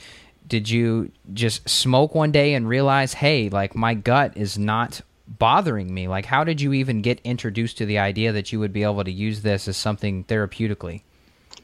[0.47, 5.93] did you just smoke one day and realize, hey, like my gut is not bothering
[5.93, 6.07] me?
[6.07, 9.03] Like, how did you even get introduced to the idea that you would be able
[9.03, 11.01] to use this as something therapeutically?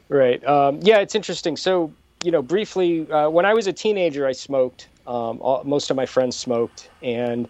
[0.08, 0.44] Right.
[0.48, 1.58] Um, yeah, it's interesting.
[1.58, 1.92] So,
[2.24, 4.88] you know, briefly, uh, when I was a teenager, I smoked.
[5.10, 7.48] Um, all, most of my friends smoked, and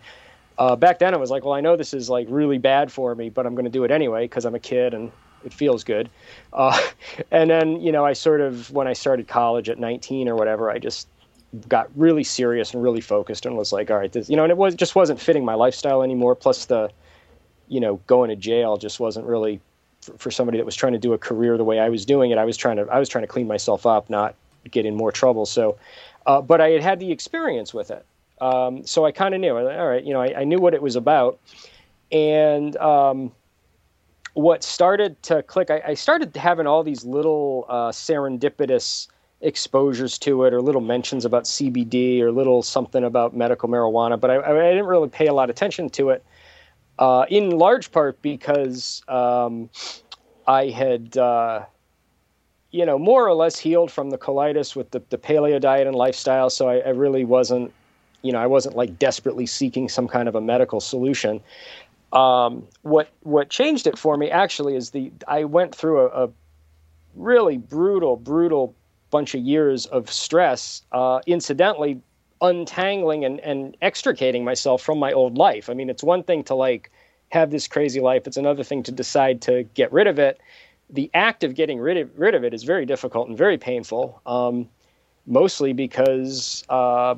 [0.58, 3.14] uh, back then I was like, well, I know this is like really bad for
[3.16, 5.12] me, but I'm going to do it anyway because I'm a kid and
[5.44, 6.10] it feels good.
[6.52, 6.80] Uh,
[7.32, 10.70] and then, you know, I sort of when I started college at 19 or whatever,
[10.70, 11.08] I just
[11.68, 14.52] got really serious and really focused and was like, all right, this, you know, and
[14.52, 16.36] it was just wasn't fitting my lifestyle anymore.
[16.36, 16.92] Plus the,
[17.68, 19.62] you know, going to jail just wasn't really
[20.02, 22.32] for, for somebody that was trying to do a career the way I was doing
[22.32, 22.38] it.
[22.38, 24.36] I was trying to I was trying to clean myself up, not
[24.70, 25.46] get in more trouble.
[25.46, 25.78] So,
[26.26, 28.06] uh, but I had had the experience with it,
[28.42, 29.56] um, so I kind of knew.
[29.58, 31.40] All right, you know, I, I knew what it was about,
[32.12, 33.32] and um,
[34.34, 35.70] what started to click.
[35.72, 39.08] I, I started having all these little uh, serendipitous
[39.42, 44.30] exposures to it, or little mentions about CBD, or little something about medical marijuana, but
[44.30, 46.24] I, I didn't really pay a lot of attention to it
[47.00, 49.70] uh, in large part because um,
[50.46, 51.66] I had, uh,
[52.72, 55.96] you know, more or less healed from the colitis with the, the paleo diet and
[55.96, 56.50] lifestyle.
[56.50, 57.74] So I, I really wasn't,
[58.22, 61.42] you know, I wasn't like desperately seeking some kind of a medical solution.
[62.14, 66.30] Um, what what changed it for me actually is the I went through a, a
[67.16, 68.76] really brutal, brutal
[69.12, 70.84] bunch of years of stress.
[70.92, 72.02] Uh, incidentally,
[72.42, 75.70] untangling and, and extricating myself from my old life.
[75.70, 76.92] I mean, it's one thing to like
[77.30, 80.40] have this crazy life, it's another thing to decide to get rid of it.
[80.90, 84.22] The act of getting rid of, rid of it is very difficult and very painful,
[84.26, 84.68] um,
[85.28, 87.16] mostly because, uh,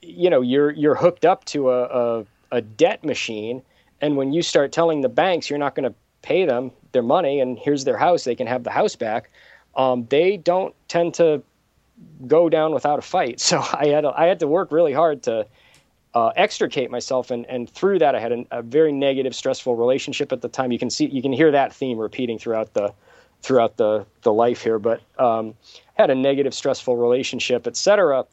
[0.00, 3.62] you know, you're, you're hooked up to a, a, a debt machine.
[4.00, 7.40] And when you start telling the banks you're not going to pay them their money
[7.40, 9.30] and here's their house, they can have the house back,
[9.76, 11.42] um, they don't tend to
[12.26, 13.40] go down without a fight.
[13.52, 15.46] So I had to, I had to work really hard to
[16.14, 20.32] uh, extricate myself, and, and through that I had a, a very negative, stressful relationship
[20.32, 20.72] at the time.
[20.72, 22.92] You can see you can hear that theme repeating throughout the
[23.42, 25.54] throughout the the life here, but um,
[25.94, 28.26] had a negative, stressful relationship, etc.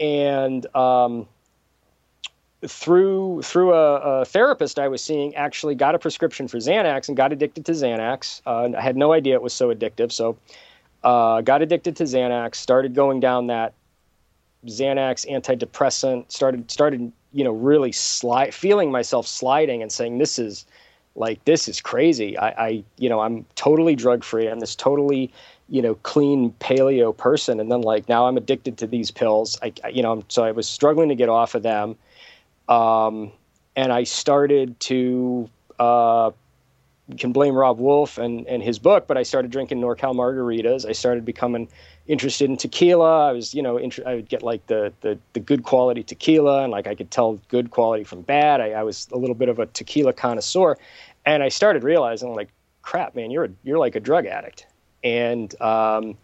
[0.00, 1.28] And um,
[2.66, 7.16] through through a, a, therapist I was seeing, actually got a prescription for Xanax and
[7.16, 8.42] got addicted to Xanax.
[8.46, 10.36] Uh, I had no idea it was so addictive, so
[11.04, 13.74] uh, got addicted to Xanax, started going down that
[14.66, 20.66] Xanax antidepressant, started started you know really slide, feeling myself sliding and saying this is
[21.14, 22.36] like this is crazy.
[22.38, 24.48] I, I you know I'm totally drug free.
[24.48, 25.32] I'm this totally
[25.68, 29.58] you know clean paleo person, and then like now I'm addicted to these pills.
[29.62, 31.96] I you know so I was struggling to get off of them,
[32.68, 33.32] um,
[33.76, 35.48] and I started to.
[35.78, 36.30] Uh,
[37.18, 40.88] can blame Robb Wolf and, and his book, but I started drinking NorCal margaritas.
[40.88, 41.68] I started becoming
[42.06, 43.28] interested in tequila.
[43.28, 46.62] I was, you know, int- I would get like the, the, the good quality tequila
[46.62, 48.60] and like I could tell good quality from bad.
[48.60, 50.76] I, I was a little bit of a tequila connoisseur,
[51.24, 52.48] and I started realizing like,
[52.82, 54.66] crap, man, you're a, you're like a drug addict.
[55.02, 56.16] And um,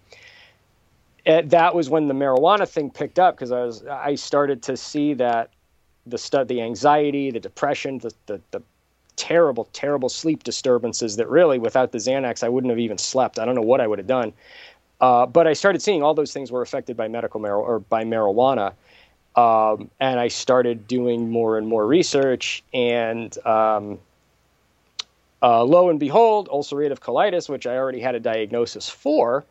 [1.26, 4.76] and that was when the marijuana thing picked up because I was I started to
[4.76, 5.50] see that
[6.06, 8.62] the stu- the anxiety, the depression, the, the the
[9.16, 13.38] terrible, terrible sleep disturbances that really, without the Xanax, I wouldn't have even slept.
[13.38, 14.32] I don't know what I would have done.
[15.00, 18.04] Uh, but I started seeing all those things were affected by medical mar- or by
[18.04, 18.74] marijuana.
[19.36, 22.62] Um, and I started doing more and more research.
[22.74, 23.98] And um,
[25.42, 29.44] uh, lo and behold, ulcerative colitis, which I already had a diagnosis for,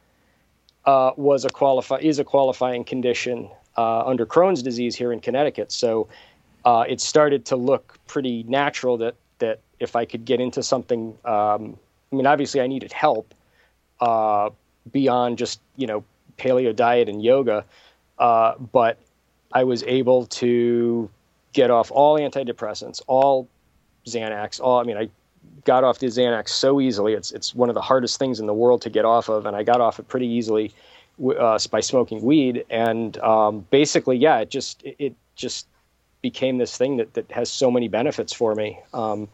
[0.86, 5.72] uh, was a qualify is a qualifying condition uh, under Crohn's disease here in Connecticut.
[5.72, 6.08] So
[6.66, 11.18] uh, it started to look pretty natural that that if I could get into something,
[11.26, 11.78] um,
[12.12, 13.34] I mean, obviously I needed help
[14.02, 14.50] uh,
[14.92, 16.04] beyond just you know
[16.38, 17.66] paleo diet and yoga,
[18.18, 18.98] uh, but
[19.52, 21.10] I was able to
[21.54, 23.48] get off all antidepressants, all
[24.06, 24.80] Xanax, all.
[24.80, 25.10] I mean, I
[25.66, 27.14] got off the Xanax so easily.
[27.14, 29.56] It's it's one of the hardest things in the world to get off of, and
[29.56, 30.72] I got off it pretty easily
[31.38, 32.66] uh, by smoking weed.
[32.70, 35.68] And um, basically, yeah, it just it, it just
[36.22, 38.80] became this thing that, that has so many benefits for me.
[38.94, 39.30] Um,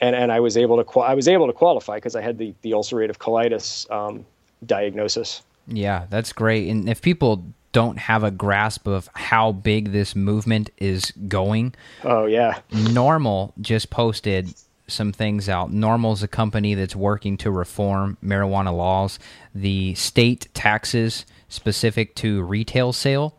[0.00, 2.54] and, and I was able to, I was able to qualify because I had the,
[2.62, 4.26] the ulcerative colitis um,
[4.64, 5.42] diagnosis.
[5.66, 6.68] Yeah, that's great.
[6.68, 7.44] And if people
[7.76, 11.74] don't have a grasp of how big this movement is going.
[12.04, 12.60] Oh yeah.
[12.70, 14.54] NORML just posted
[14.88, 15.70] some things out.
[15.70, 19.18] NORML's a company that's working to reform marijuana laws.
[19.54, 23.36] The state taxes specific to retail sale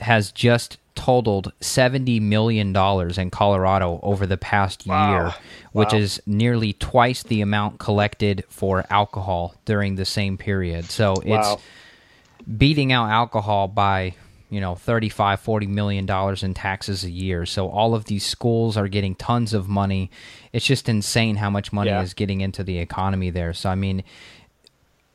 [0.00, 5.10] has just totaled $70 million in Colorado over the past Wow.
[5.10, 5.34] year,
[5.72, 5.98] which Wow.
[5.98, 10.86] is nearly twice the amount collected for alcohol during the same period.
[10.90, 11.54] So Wow.
[11.54, 11.62] it's
[12.58, 14.14] beating out alcohol by
[14.50, 18.76] you know 35 40 million dollars in taxes a year so all of these schools
[18.76, 20.10] are getting tons of money
[20.52, 22.02] it's just insane how much money Yeah.
[22.02, 24.02] is getting into the economy there so i mean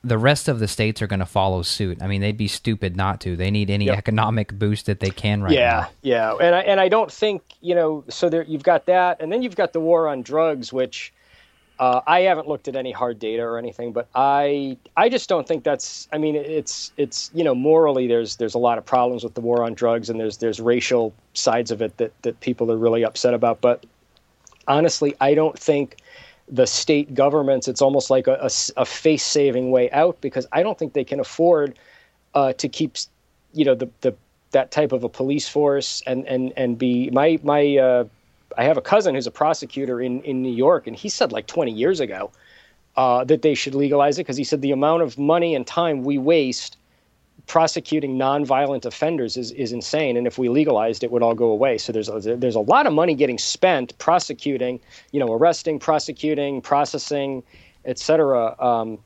[0.03, 2.95] the rest of the states are going to follow suit i mean they'd be stupid
[2.95, 3.97] not to they need any Yep.
[3.97, 7.11] economic boost that they can right yeah, now yeah, yeah, and I, and I don't
[7.11, 8.03] think you know.
[8.09, 11.11] So there, you've got that, and then you've got the war on drugs, which
[11.79, 15.47] uh, I haven't looked at any hard data or anything, but I I just don't
[15.47, 16.07] think that's.
[16.13, 19.41] I mean, it's it's you know morally there's there's a lot of problems with the
[19.41, 23.03] war on drugs, and there's there's racial sides of it that that people are really
[23.03, 23.61] upset about.
[23.61, 23.85] But
[24.67, 25.97] honestly, I don't think
[26.49, 27.67] the state governments.
[27.67, 31.19] It's almost like a, a, face saving way out because I don't think they can
[31.19, 31.77] afford
[32.33, 32.95] uh, to keep
[33.53, 34.15] you know the the
[34.51, 38.05] that type of a police force and and and be my my uh,
[38.57, 41.47] I have a cousin who's a prosecutor in in New York and he said like
[41.47, 42.31] 20 years ago
[42.95, 46.03] uh, that they should legalize it because he said the amount of money and time
[46.03, 46.77] we waste
[47.47, 50.17] prosecuting nonviolent offenders is, is insane.
[50.17, 51.77] And if we legalized it would all go away.
[51.77, 54.79] So there's a, there's a lot of money getting spent prosecuting
[55.11, 57.43] you know arresting prosecuting processing
[57.85, 58.99] etc um,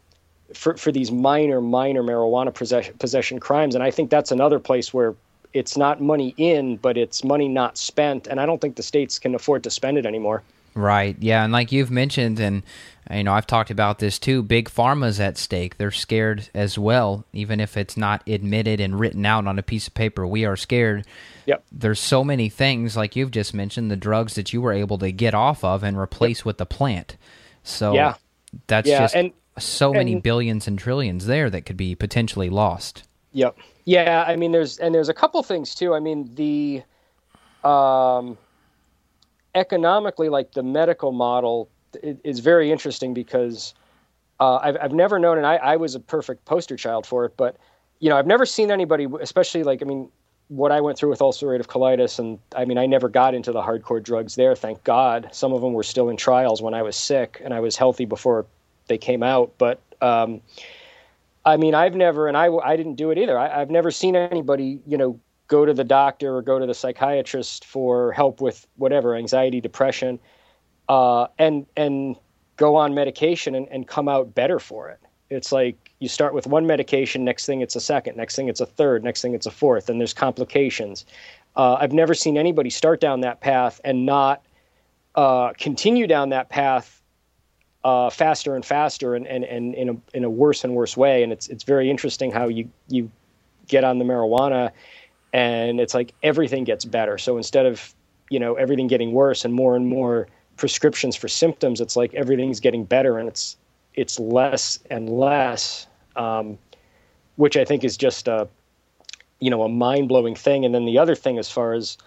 [0.53, 3.75] for, for these minor minor marijuana possession, possession crimes.
[3.75, 5.15] And i think that's another place where
[5.53, 8.27] it's not money in but it's money not spent.
[8.27, 10.41] And i don't think the states can afford to spend it anymore
[10.73, 11.15] Right.
[11.19, 12.63] Yeah, and like you've mentioned, and
[13.11, 14.41] you know I've talked about this too.
[14.41, 15.77] Big pharma's at stake.
[15.77, 19.87] They're scared as well, even if it's not admitted and written out on a piece
[19.87, 20.25] of paper.
[20.25, 21.05] We are scared.
[21.45, 21.63] Yep.
[21.71, 25.11] There's so many things, like you've just mentioned, the drugs that you were able to
[25.11, 27.17] get off of and replace with the plant.
[27.63, 28.13] So Yeah.
[28.67, 33.03] that's Yeah, just and- so many billions and trillions there that could be potentially lost.
[33.33, 33.57] Yep.
[33.83, 35.93] Yeah, I mean there's and there's a couple things too.
[35.93, 36.83] I mean the
[37.67, 38.37] um
[39.55, 41.69] economically like the medical model
[42.01, 43.73] is very interesting because
[44.39, 47.35] uh, I've I've never known and I, I was a perfect poster child for it,
[47.37, 47.57] but
[47.99, 50.09] you know, I've never seen anybody especially like I mean
[50.47, 53.61] what I went through with ulcerative colitis and I mean I never got into the
[53.61, 55.29] hardcore drugs there, thank God.
[55.31, 58.05] Some of them were still in trials when I was sick and I was healthy
[58.05, 58.45] before
[58.87, 60.41] they came out, but um
[61.45, 63.37] I mean, I've never, and I, I didn't do it either.
[63.37, 65.19] I, I've never seen anybody, you know,
[65.51, 70.17] go to the doctor or go to the psychiatrist for help with whatever anxiety, depression,
[70.87, 72.15] uh, and and
[72.55, 74.99] go on medication and, and come out better for it.
[75.29, 78.61] It's like you start with one medication, next thing it's a second, next thing it's
[78.61, 81.05] a third, next thing it's a fourth, and there's complications.
[81.57, 84.41] Uh, I've never seen anybody start down that path and not
[85.15, 87.01] uh, continue down that path
[87.83, 91.23] uh, faster and faster and, and, and in, a, in a worse and worse way.
[91.23, 93.11] And it's, it's very interesting how you, you
[93.67, 94.71] get on the marijuana
[95.33, 97.17] and it's like everything gets better.
[97.17, 97.93] So instead of,
[98.29, 100.27] you know, everything getting worse and more and more
[100.57, 103.57] prescriptions for symptoms, it's like everything's getting better and it's,
[103.95, 106.57] it's less and less, um,
[107.35, 108.47] which I think is just a,
[109.39, 110.65] you know, a mind blowing thing.
[110.65, 111.97] And then the other thing, as far as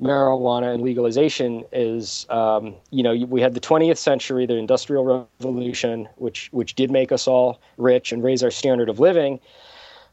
[0.00, 6.08] marijuana and legalization is, um, you know, we had the 20th century, the Industrial Revolution,
[6.16, 9.40] which which did make us all rich and raise our standard of living,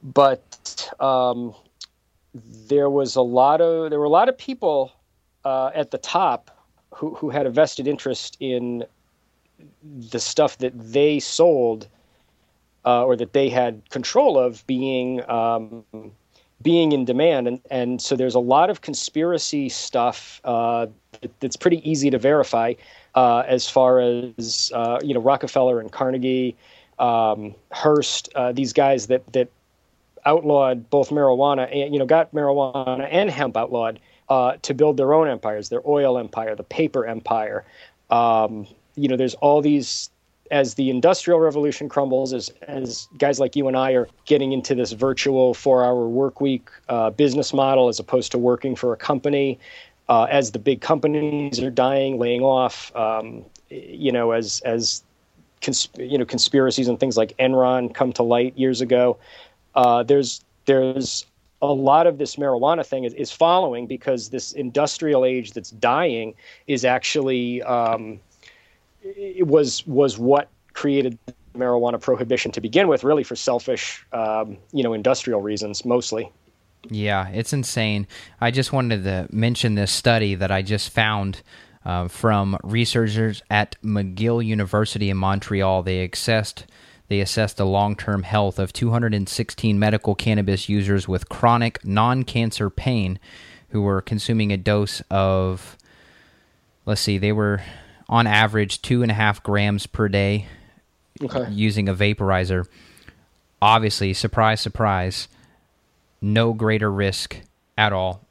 [0.04, 1.54] but um,
[2.34, 4.92] there was a lot of there were a lot of people
[5.44, 6.52] uh, at the top
[6.94, 8.86] who who had a vested interest in
[9.84, 11.88] the stuff that they sold
[12.86, 15.84] uh, or that they had control of being um,
[16.62, 20.88] being in demand, and and so there's a lot of conspiracy stuff uh,
[21.22, 22.74] that, that's pretty easy to verify,
[23.16, 26.56] uh, as far as uh, you know Rockefeller and Carnegie,
[27.00, 29.50] um, Hearst, uh, these guys that that
[30.26, 34.00] outlawed both marijuana and you know got marijuana and hemp outlawed
[34.30, 37.66] uh, to build their own empires, their oil empire, the paper empire.
[38.10, 38.66] Um,
[38.96, 40.10] you know, there's all these
[40.52, 44.76] as the industrial revolution crumbles, as as guys like you and I are getting into
[44.76, 49.60] this virtual four-hour work week uh, business model as opposed to working for a company,
[50.08, 55.04] uh, as the big companies are dying, laying off, um, you know, as as
[55.62, 59.18] cons- you know conspiracies and things like Enron come to light years ago,
[59.76, 61.26] uh, there's there's
[61.62, 66.34] a lot of this marijuana thing is, is following because this industrial age that's dying
[66.68, 68.20] is actually um,
[69.04, 71.18] it was was what created
[71.54, 76.32] marijuana prohibition to begin with, really for selfish, um, you know, industrial reasons mostly.
[76.90, 78.08] Yeah, it's insane.
[78.40, 81.42] I just wanted to mention this study that I just found
[81.86, 85.84] uh, from researchers at McGill University in Montreal.
[85.84, 86.66] They assessed
[87.12, 93.20] they assessed the long-term health of 216 medical cannabis users with chronic non-cancer pain
[93.72, 95.76] who were consuming a dose of
[96.86, 97.62] let's see, they were
[98.08, 100.46] on average two and a half grams per day
[101.22, 101.52] Okay.
[101.52, 102.66] using a vaporizer.
[103.62, 105.28] Obviously, surprise, surprise,
[106.22, 107.42] no greater risk
[107.78, 108.26] at all.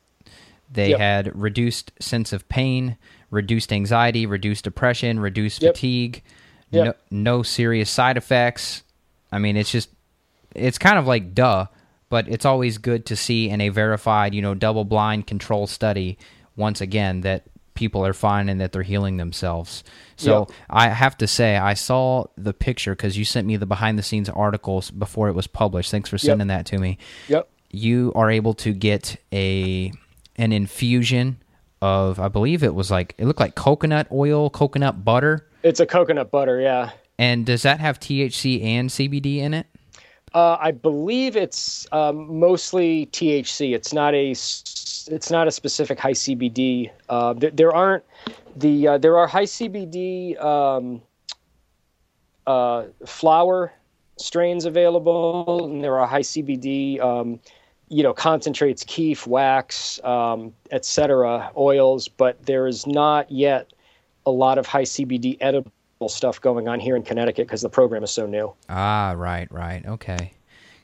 [0.73, 0.99] They Yep.
[0.99, 2.97] had reduced sense of pain,
[3.31, 5.75] reduced anxiety, reduced depression, reduced Yep.
[5.75, 6.23] fatigue,
[6.71, 6.99] Yep.
[7.11, 8.83] no, no serious side effects.
[9.33, 9.91] I mean, it's just,
[10.55, 11.67] it's kind of like duh,
[12.09, 16.19] but it's always good to see in a verified, you know, double blind control study,
[16.57, 17.45] once again, that
[17.75, 19.83] people are fine and that they're healing themselves.
[20.17, 20.51] So Yep.
[20.69, 24.03] I have to say, I saw the picture because you sent me the behind the
[24.03, 25.91] scenes articles before it was published.
[25.91, 26.99] Thanks for sending that to me.
[27.29, 27.49] Yep.
[27.71, 29.93] You are able to get a
[30.37, 31.39] an infusion
[31.81, 35.47] of, I believe it was like it looked like coconut oil, coconut butter.
[35.63, 36.91] It's a coconut butter, yeah.
[37.19, 39.67] And does that have THC and CBD in it?
[40.33, 43.75] Uh, I believe it's um, mostly THC.
[43.75, 46.91] It's not a it's not a specific high CBD.
[47.09, 48.05] Uh, there, there aren't
[48.57, 51.03] the uh, there are high CBD um,
[52.47, 53.73] uh, flower
[54.17, 57.41] strains available, and there are high CBD um,
[57.89, 61.51] you know concentrates, kief, wax, um, etc.
[61.57, 63.73] oils, but there is not yet
[64.27, 65.71] a lot of high CBD edible
[66.09, 68.53] stuff going on here in Connecticut because the program is so new.
[68.69, 69.85] Ah, right, right.
[69.85, 70.33] Okay.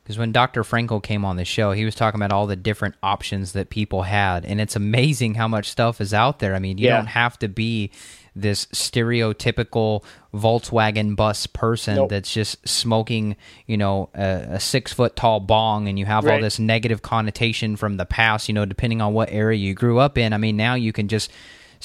[0.03, 0.63] Because when Dr.
[0.63, 4.03] Frankel came on the show, he was talking about all the different options that people
[4.03, 4.45] had.
[4.45, 6.55] And it's amazing how much stuff is out there.
[6.55, 6.99] I mean, you Yeah.
[6.99, 7.91] don't have to be
[8.37, 12.11] this stereotypical Volkswagen bus person Nope.
[12.11, 13.35] that's just smoking,
[13.67, 17.77] you know, a, a six foot tall bong and you have all this negative connotation
[17.77, 20.33] from the past, you know, depending on what area you grew up in.
[20.33, 21.31] I mean, now you can just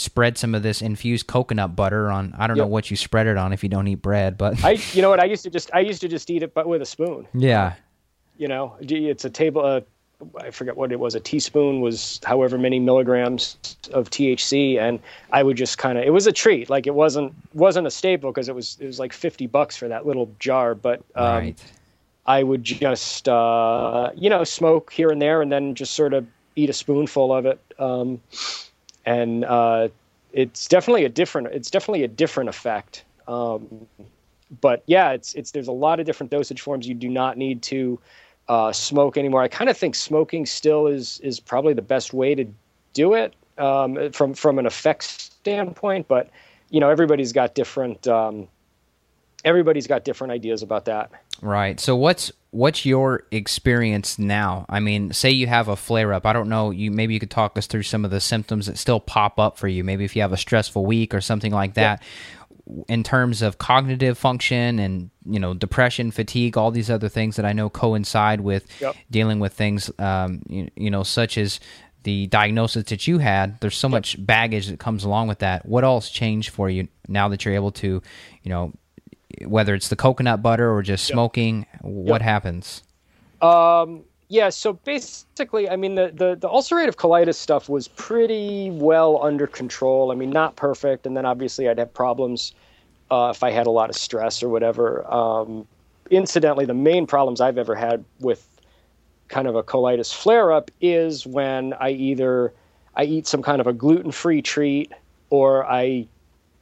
[0.02, 3.38] spread some of this infused coconut butter on I don't know what you spread it
[3.38, 5.20] on if you don't eat bread, but I, you know what?
[5.20, 7.28] I used to just, I used to just eat it, but with a spoon.
[7.34, 7.74] yeah.
[8.38, 9.64] You know, it's a table.
[9.64, 9.82] Uh,
[10.40, 11.16] I forget what it was.
[11.16, 13.58] A teaspoon was however many milligrams
[13.94, 15.00] of THC, and
[15.32, 16.06] I would just kind of.
[16.06, 16.70] It was a treat.
[16.70, 19.88] Like it wasn't wasn't a staple because it was it was like fifty bucks for
[19.88, 20.76] that little jar.
[20.76, 21.72] But um, right.
[22.26, 26.26] I would just uh, you know smoke here and there, and then just sort of
[26.56, 27.60] eat a spoonful of it.
[27.80, 28.22] Um,
[29.06, 29.90] and uh,
[30.34, 31.48] it's definitely a different.
[31.48, 33.04] It's definitely a different effect.
[33.28, 33.88] Um,
[34.60, 36.88] but yeah, it's it's there's a lot of different dosage forms.
[36.88, 38.00] You do not need to
[38.50, 39.42] uh, smoke anymore.
[39.42, 42.46] I kind of think smoking still is is probably the best way to
[42.94, 46.08] do it um, from from an effect standpoint.
[46.08, 46.30] But
[46.70, 48.08] you know, everybody's got different.
[48.08, 48.48] Um,
[49.44, 51.12] everybody's got different ideas about that.
[51.42, 51.80] Right.
[51.80, 54.66] So what's what's your experience now?
[54.70, 56.26] I mean, say you have a flare up.
[56.26, 58.78] I don't know, you maybe you could talk us through some of the symptoms that
[58.78, 59.84] still pop up for you.
[59.84, 62.02] Maybe if you have a stressful week or something like that.
[62.88, 67.46] In terms of cognitive function and you know depression, fatigue, all these other things that
[67.46, 68.96] I know coincide with Yep.
[69.10, 71.60] dealing with things, um, you, you know, such as
[72.04, 73.60] the diagnosis that you had.
[73.60, 75.66] There's so much baggage that comes along with that.
[75.66, 78.02] What else changed for you now that you're able to,
[78.44, 78.74] you know,
[79.46, 82.84] whether it's the coconut butter or just smoking, what happens?
[84.32, 89.46] Yeah, so basically, I mean, the, the, the ulcerative colitis stuff was pretty well under
[89.46, 90.10] control.
[90.10, 92.54] I mean, not perfect, and then obviously I'd have problems
[93.12, 95.06] uh, if I had a lot of stress or whatever.
[95.14, 95.68] Um,
[96.10, 98.48] incidentally, the main problems I've ever had with
[99.28, 102.54] kind of a colitis flare up is when I either
[102.96, 104.94] I eat some kind of a gluten free treat
[105.30, 106.08] or I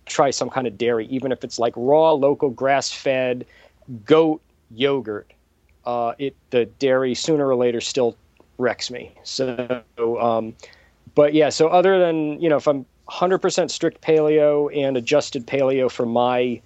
[0.10, 3.46] try some kind of dairy, even if it's like raw, local, grass fed
[4.06, 4.42] goat
[4.72, 5.32] yogurt.
[5.86, 8.16] Uh, it the dairy sooner or later still
[8.58, 9.12] wrecks me.
[9.24, 9.84] So,
[10.20, 10.54] um,
[11.16, 11.50] but yeah.
[11.50, 16.62] So other than you know, if I'm 100% strict paleo and adjusted paleo for my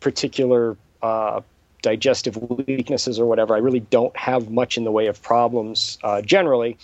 [0.00, 1.40] particular uh,
[1.82, 2.36] digestive
[2.66, 6.78] weaknesses or whatever, I really don't have much in the way of problems uh, generally.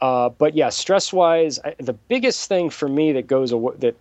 [0.00, 3.96] Uh, but yeah, stress wise, the biggest thing for me that goes aw- that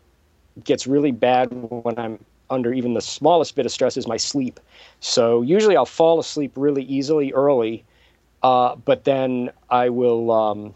[0.63, 4.59] gets really bad when I'm under even the smallest bit of stress is my sleep.
[4.99, 7.83] So usually I'll fall asleep really easily early,
[8.43, 10.75] uh, but then I will, um,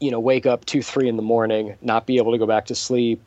[0.00, 2.66] you know, wake up two, three in the morning, not be able to go back
[2.66, 3.22] to sleep.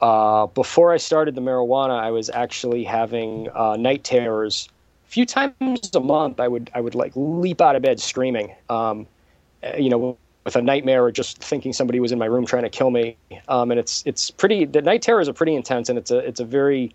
[0.00, 4.68] Uh, before I started the marijuana, I was actually having uh, night terrors.
[5.06, 8.54] A few times a month, I would I would like leap out of bed screaming.
[8.68, 9.06] Um,
[9.62, 12.64] uh, you know, with a nightmare or just thinking somebody was in my room trying
[12.64, 13.16] to kill me.
[13.48, 14.64] Um, and it's it's pretty.
[14.64, 16.94] The night terrors are pretty intense, and it's a it's a very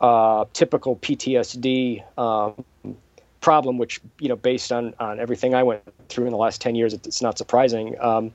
[0.00, 2.64] uh, typical PTSD um,
[3.40, 6.74] problem, which you know, based on on everything I went through in the last ten
[6.74, 7.94] years, it's not surprising.
[8.00, 8.32] Um,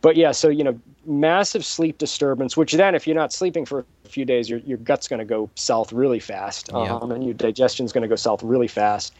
[0.00, 3.84] but yeah, so you know, massive sleep disturbance, which then, if you're not sleeping for
[4.04, 7.14] a few days, your your gut's going to go south really fast, um, yeah.
[7.14, 9.14] and your digestion's going to go south really fast.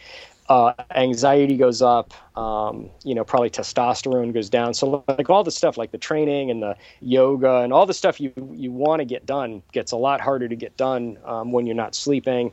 [0.49, 4.73] Uh, anxiety goes up, um, you know, probably testosterone goes down.
[4.73, 8.19] So like all the stuff, like the training and the yoga and all the stuff
[8.19, 11.67] you you want to get done, gets a lot harder to get done um, when
[11.67, 12.51] you're not sleeping.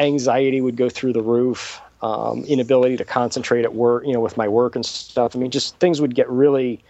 [0.00, 1.80] Anxiety would go through the roof.
[2.02, 5.34] Um, inability to concentrate at work, you know, with my work and stuff.
[5.34, 6.84] I mean, just things would get really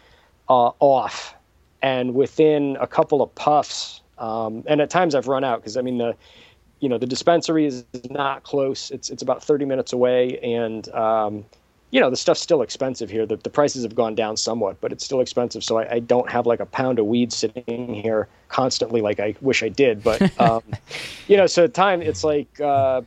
[0.49, 1.33] uh, off,
[1.81, 5.83] and within a couple of puffs, um, and at times I've run out because I
[5.83, 6.17] mean the,
[6.81, 8.91] you know, the dispensary is not close.
[8.91, 11.45] It's it's about thirty minutes away, and um,
[11.91, 13.25] you know the stuff's still expensive here.
[13.25, 15.65] The, the prices have gone down somewhat, but it's still expensive.
[15.65, 19.35] So I, I don't have like a pound of weed sitting here constantly like I
[19.41, 20.03] wish I did.
[20.03, 20.63] But um,
[21.29, 22.61] you know, so at time it's like.
[22.61, 23.03] Uh,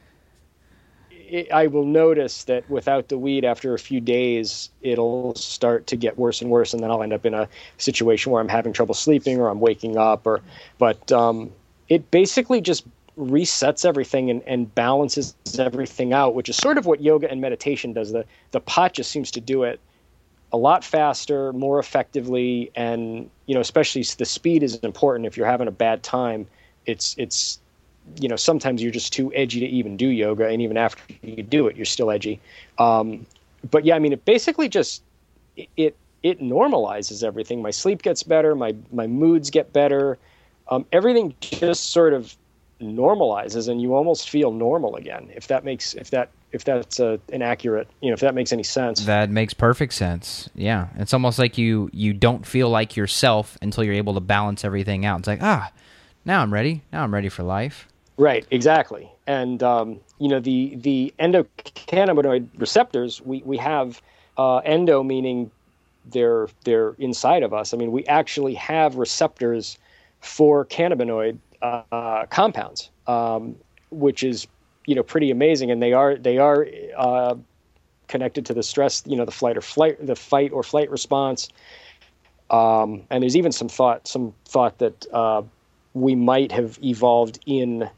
[1.32, 5.96] it, I will notice that without the weed, after a few days, it'll start to
[5.96, 7.48] get worse and worse, and then I'll end up in a
[7.78, 10.26] situation where I'm having trouble sleeping or I'm waking up.
[10.26, 10.42] Or,
[10.80, 11.52] but um,
[11.88, 12.84] it basically just
[13.20, 17.94] resets everything and, and balances everything out, which is sort of what yoga and meditation
[17.94, 18.12] does.
[18.12, 19.80] The the pot just seems to do it
[20.52, 25.28] a lot faster, more effectively, and you know, especially the speed is important.
[25.28, 26.48] If you're having a bad time,
[26.86, 27.60] it's it's
[28.20, 31.44] you know sometimes you're just too edgy to even do yoga and even after you
[31.44, 32.40] do it you're still edgy
[32.80, 33.26] um,
[33.70, 35.04] but yeah i mean it basically just
[35.78, 40.18] it it normalizes everything my sleep gets better my my moods get better
[40.70, 42.36] um, everything just sort of
[42.82, 47.20] normalizes and you almost feel normal again if that makes if that if that's a,
[47.32, 49.06] an accurate you know if that makes any sense.
[49.06, 50.50] That makes perfect sense.
[50.56, 50.88] Yeah.
[50.96, 55.06] It's almost like you you don't feel like yourself until you're able to balance everything
[55.06, 55.20] out.
[55.20, 55.72] It's like ah
[56.26, 56.84] now i'm ready.
[56.92, 57.88] Now i'm ready for life.
[58.18, 59.10] Right, exactly.
[59.28, 64.02] And um, you know the the endocannabinoid receptors we we have
[64.38, 65.52] uh, endo meaning
[66.12, 67.74] they're they're inside of us.
[67.74, 69.78] I mean, we actually have receptors
[70.22, 73.56] for cannabinoid uh, compounds, um,
[73.92, 74.48] which is
[74.86, 77.36] you know pretty amazing, and they are they are uh,
[78.10, 81.48] connected to the stress, you know, the flight or flight, the fight or flight response.
[82.50, 85.44] Um, and there's even some thought some thought that uh,
[85.94, 87.90] we might have evolved in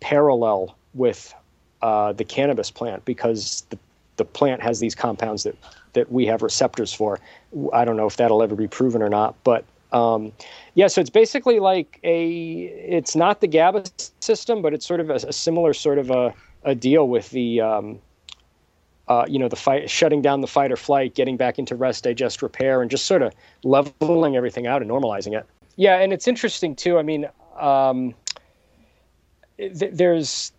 [0.00, 1.34] parallel with
[1.82, 3.78] uh, the cannabis plant because the,
[4.16, 5.56] the plant has these compounds that,
[5.92, 7.18] that we have receptors for.
[7.72, 10.32] I don't know if that'll ever be proven or not, but um,
[10.74, 13.84] yeah, so it's basically like a, it's not the GABA
[14.20, 16.34] system, but it's sort of a, a similar sort of a,
[16.64, 17.98] a deal with the, um,
[19.08, 22.04] uh, you know, the fight, shutting down the fight or flight, getting back into rest,
[22.04, 23.32] digest, repair, and just sort of
[23.64, 25.46] leveling everything out and normalizing it.
[25.76, 26.98] Yeah, and it's interesting too.
[26.98, 27.26] I mean,
[27.58, 28.14] um,
[29.58, 30.52] there's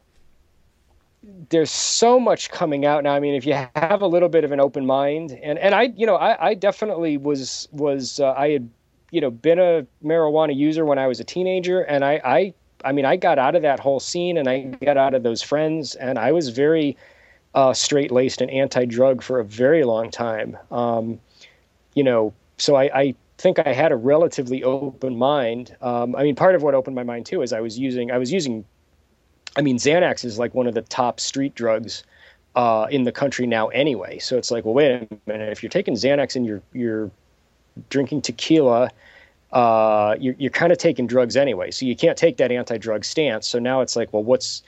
[1.50, 3.14] there's so much coming out now.
[3.14, 5.94] I mean, if you have a little bit of an open mind, and and I,
[5.96, 8.70] you know, I, I definitely was was uh, I had
[9.12, 12.54] you know been a marijuana user when I was a teenager, and I I
[12.84, 15.42] I mean I got out of that whole scene, and I got out of those
[15.42, 16.98] friends, and I was very
[17.56, 20.58] uh, straight laced and anti drug for a very long time.
[20.72, 21.20] Um,
[21.96, 25.76] you know, so I, I think I had a relatively open mind.
[25.82, 28.18] Um, I mean, part of what opened my mind too is I was using I
[28.18, 28.66] was using
[29.58, 32.04] I mean, Xanax is like one of the top street drugs
[32.56, 34.20] uh, in the country now, anyway.
[34.20, 35.52] So it's like, well, wait a minute.
[35.52, 37.12] If you're taking Xanax and you're you're
[37.90, 38.90] drinking tequila,
[39.52, 41.72] uh, you're you're kind of taking drugs anyway.
[41.72, 43.48] So you can't take that anti-drug stance.
[43.48, 44.64] So now it's like, well, what's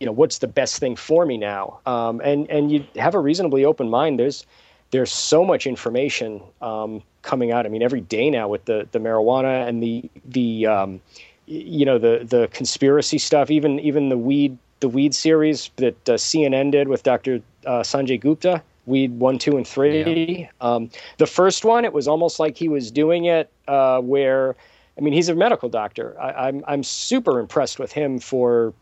[0.00, 1.80] you know what's the best thing for me now?
[1.86, 4.18] Um, and and you have a reasonably open mind.
[4.18, 4.46] There's
[4.90, 7.66] there's so much information um, coming out.
[7.66, 11.00] I mean, every day now with the the marijuana and the the um,
[11.46, 16.12] you know the the conspiracy stuff, even even the weed the weed series that uh,
[16.14, 17.42] CNN did with Dr.
[17.66, 20.40] Uh, Sanjay Gupta, weed one, two, and three.
[20.40, 20.48] Yeah.
[20.60, 24.56] Um, the first one, it was almost like he was doing it uh, where,
[24.96, 26.16] I mean, he's a medical doctor.
[26.20, 28.72] I, I'm I'm super impressed with him for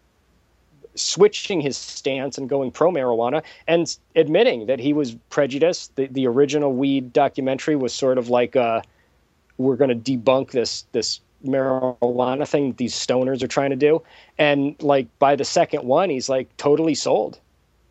[0.94, 5.94] switching his stance and going pro marijuana and admitting that he was prejudiced.
[5.96, 8.80] The the original weed documentary was sort of like uh,
[9.58, 14.02] we're going to debunk this this marijuana thing that these stoners are trying to do.
[14.38, 17.38] And like by the second one, he's like totally sold.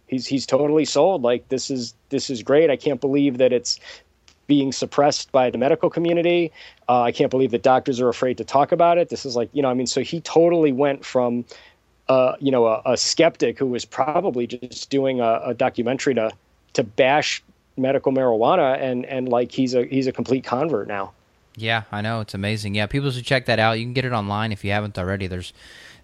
[0.07, 1.23] He's he's totally sold.
[1.23, 2.69] Like this is this is great.
[2.69, 3.79] I can't believe that it's
[4.47, 6.51] being suppressed by the medical community.
[6.87, 9.09] Uh, I can't believe that doctors are afraid to talk about it.
[9.09, 9.87] This is like you know I mean.
[9.87, 11.45] So he totally went from
[12.07, 16.31] uh, you know a, a, skeptic who was probably just doing a, a documentary to
[16.73, 17.43] to bash
[17.77, 21.11] medical marijuana and and like he's a he's a complete convert now.
[21.57, 22.75] Yeah, I know it's amazing.
[22.75, 23.79] Yeah, people should check that out.
[23.79, 25.27] You can get it online if you haven't already.
[25.27, 25.53] There's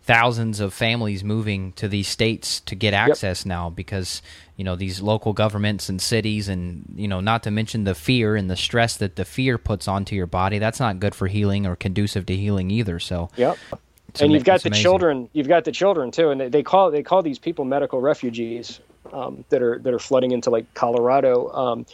[0.04, 3.48] thousands of families moving to these states to get access yep.
[3.48, 4.22] now because
[4.56, 8.36] you know these local governments and cities and you know not to mention the fear
[8.36, 11.68] and the stress that the fear puts onto your body that's not good for healing
[11.68, 13.58] or conducive to healing either so yep
[14.20, 14.82] and you've got the amazing.
[14.82, 18.02] children you've got the children too and they, they call they call these people medical
[18.02, 18.80] refugees
[19.14, 21.86] um, that are that are flooding into like colorado um,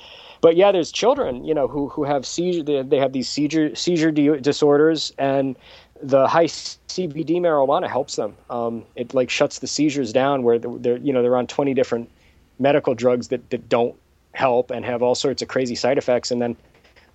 [0.42, 2.64] but yeah, there's children, you know, who who have seizure.
[2.64, 5.56] They, they have these seizure seizure disorders, and
[6.02, 8.36] the high CBD marijuana helps them.
[8.50, 12.10] Um, it like shuts the seizures down where they're you know they're on 20 different
[12.60, 13.96] medical drugs that, that don't
[14.34, 16.56] help and have all sorts of crazy side effects, and then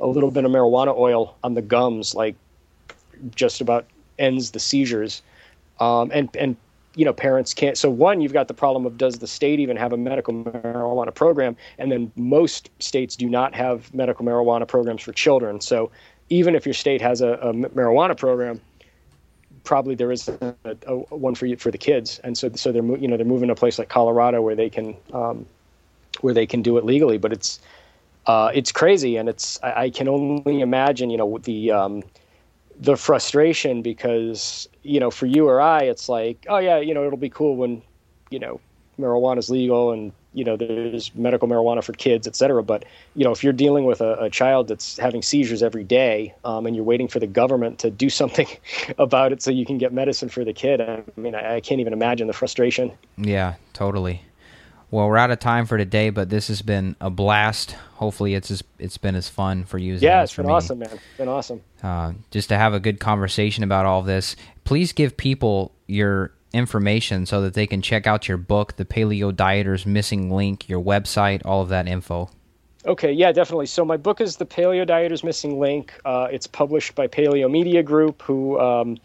[0.00, 2.34] a little bit of marijuana oil on the gums like
[3.34, 3.86] just about
[4.18, 5.22] ends the seizures.
[5.80, 6.56] Um, and and
[6.94, 9.76] you know parents can't so one you've got the problem of does the state even
[9.76, 15.00] have a medical marijuana program and then most states do not have medical marijuana programs
[15.00, 15.90] for children so
[16.28, 18.60] even if your state has a, a marijuana program
[19.64, 20.54] probably there is a,
[20.86, 22.20] a, one for you for the kids.
[22.24, 24.70] And so so they're you know they're moving to a place like Colorado where they
[24.70, 25.46] can um,
[26.20, 27.18] where they can do it legally.
[27.18, 27.60] But it's
[28.26, 29.16] uh, it's crazy.
[29.16, 32.02] And it's I, I, can only imagine you know the um,
[32.80, 37.06] the frustration because you know for you or I it's like oh yeah you know
[37.06, 37.82] it'll be cool when
[38.30, 38.60] you know
[38.98, 43.24] marijuana is legal and you know there's medical marijuana for kids et cetera but you
[43.24, 46.74] know if you're dealing with a, a child that's having seizures every day um, and
[46.74, 48.46] you're waiting for the government to do something
[48.98, 51.80] about it so you can get medicine for the kid I mean I, I can't
[51.80, 54.22] even imagine the frustration yeah totally
[54.92, 57.72] well, we're out of time for today, but this has been a blast.
[57.94, 60.52] Hopefully, it's as, it's been as fun for you as yeah, it it's been me.
[60.52, 60.90] awesome, man.
[60.92, 61.62] It's been awesome.
[61.82, 64.36] Uh, just to have a good conversation about all this.
[64.64, 69.34] Please give people your information so that they can check out your book, The Paleo
[69.34, 72.30] Dieter's Missing Link, your website, all of that info.
[72.84, 73.66] Okay, yeah, definitely.
[73.66, 75.92] So my book is The Paleo Dieter's Missing Link.
[76.04, 78.98] Uh, it's published by Paleo Media Group, who um,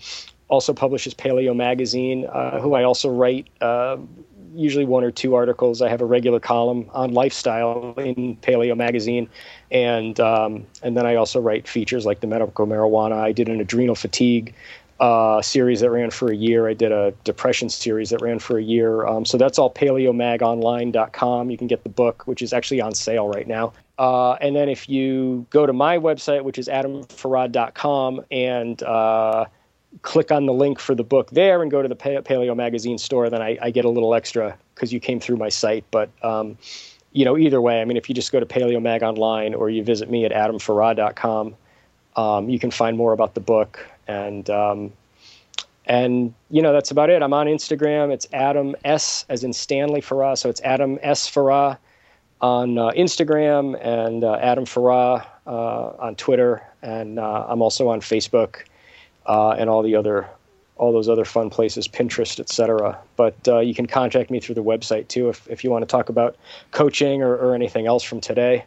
[0.47, 3.97] also publishes Paleo Magazine, uh, who I also write uh,
[4.55, 5.81] usually one or two articles.
[5.81, 9.29] I have a regular column on lifestyle in Paleo Magazine,
[9.71, 13.17] and um, and then I also write features like the medical marijuana.
[13.17, 14.55] I did an adrenal fatigue
[14.99, 16.67] uh, series that ran for a year.
[16.67, 19.05] I did a depression series that ran for a year.
[19.05, 21.49] Um, so that's all paleomagonline.com.
[21.49, 23.73] You can get the book, which is actually on sale right now.
[23.97, 29.45] Uh, and then if you go to my website, which is adamfarrah.com, and uh,
[30.01, 33.29] click on the link for the book there and go to the Paleo Magazine store,
[33.29, 35.85] then I, I get a little extra because you came through my site.
[35.91, 36.57] But um,
[37.11, 39.69] you know, either way, I mean, if you just go to Paleo Mag online or
[39.69, 41.55] you visit me at adamfarrah.com,
[42.17, 44.91] um, you can find more about the book and um,
[45.85, 47.21] and you know that's about it.
[47.21, 48.11] I'm on Instagram.
[48.11, 51.77] It's Adam S as in Stanley Farrah, so it's Adam S Farrah
[52.41, 58.01] on uh, Instagram and uh, Adam Farrah uh, on Twitter, and uh, I'm also on
[58.01, 58.63] Facebook
[59.25, 60.27] uh, and all the other
[60.75, 62.97] all those other fun places, Pinterest, etc.
[63.15, 65.87] But uh, you can contact me through the website too if, if you want to
[65.87, 66.35] talk about
[66.69, 68.63] coaching or, or anything else from today.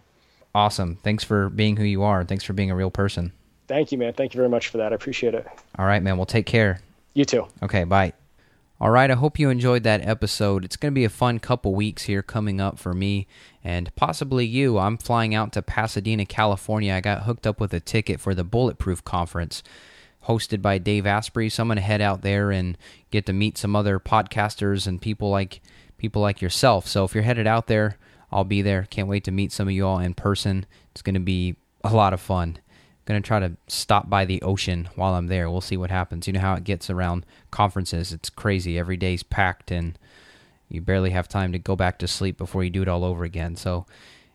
[0.53, 0.97] Awesome.
[1.05, 2.25] Thanks for being who you are.
[2.25, 3.33] Thanks for being a real person.
[3.71, 4.15] Thank you, man.
[4.15, 4.91] Thank you very much for that.
[4.91, 5.47] I appreciate it.
[5.79, 6.17] All right, man.
[6.17, 6.81] Well, take care.
[7.15, 7.47] You too.
[7.63, 8.15] Okay, bye.
[8.81, 10.65] All right, I hope you enjoyed that episode.
[10.65, 13.29] It's going to be a fun couple weeks here coming up for me
[13.63, 14.77] and possibly you.
[14.81, 16.93] I'm flying out to Pasadena, California.
[16.95, 19.63] I got hooked up with a ticket for the Bulletproof Conference
[20.27, 21.49] hosted by Dave Asprey.
[21.49, 22.77] So I'm going to head out there and
[23.13, 25.61] get to meet some other podcasters and people like
[25.97, 26.89] people like yourself.
[26.89, 27.99] So if you're headed out there,
[28.33, 28.89] I'll be there.
[28.91, 30.67] Can't wait to meet some of you all in person.
[30.91, 31.55] It's going to be
[31.85, 32.59] a lot of fun.
[33.07, 35.51] Going to try to stop by the ocean while I'm there.
[35.51, 36.27] We'll see what happens.
[36.27, 38.13] You know how it gets around conferences.
[38.13, 38.79] It's crazy.
[38.79, 39.99] Every day's packed and
[40.69, 43.25] you barely have time to go back to sleep before you do it all over
[43.25, 43.57] again.
[43.57, 43.87] So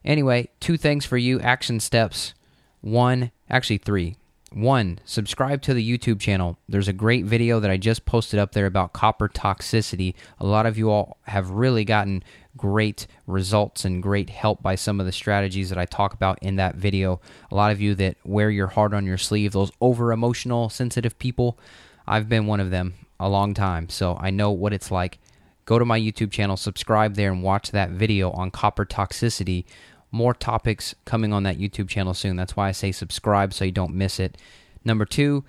[0.03, 2.33] anyway, two things for you, action steps.
[2.81, 4.17] One, actually three
[4.55, 6.57] one, subscribe to the YouTube channel.
[6.69, 10.15] There's a great video that I just posted up there about copper toxicity.
[10.39, 12.23] A lot of you all have really gotten
[12.55, 16.55] great results and great help by some of the strategies that I talk about in
[16.55, 17.19] that video.
[17.51, 21.19] A lot of you that wear your heart on your sleeve, those over emotional, sensitive
[21.19, 21.59] people,
[22.07, 25.19] I've been one of them a long time, so I know what it's like.
[25.65, 29.65] Go to my YouTube channel, subscribe there, and watch that video on copper toxicity
[30.15, 32.35] more topics coming on that YouTube channel soon.
[32.35, 34.37] That's why I say subscribe so you don't miss it.
[34.83, 35.43] Number two,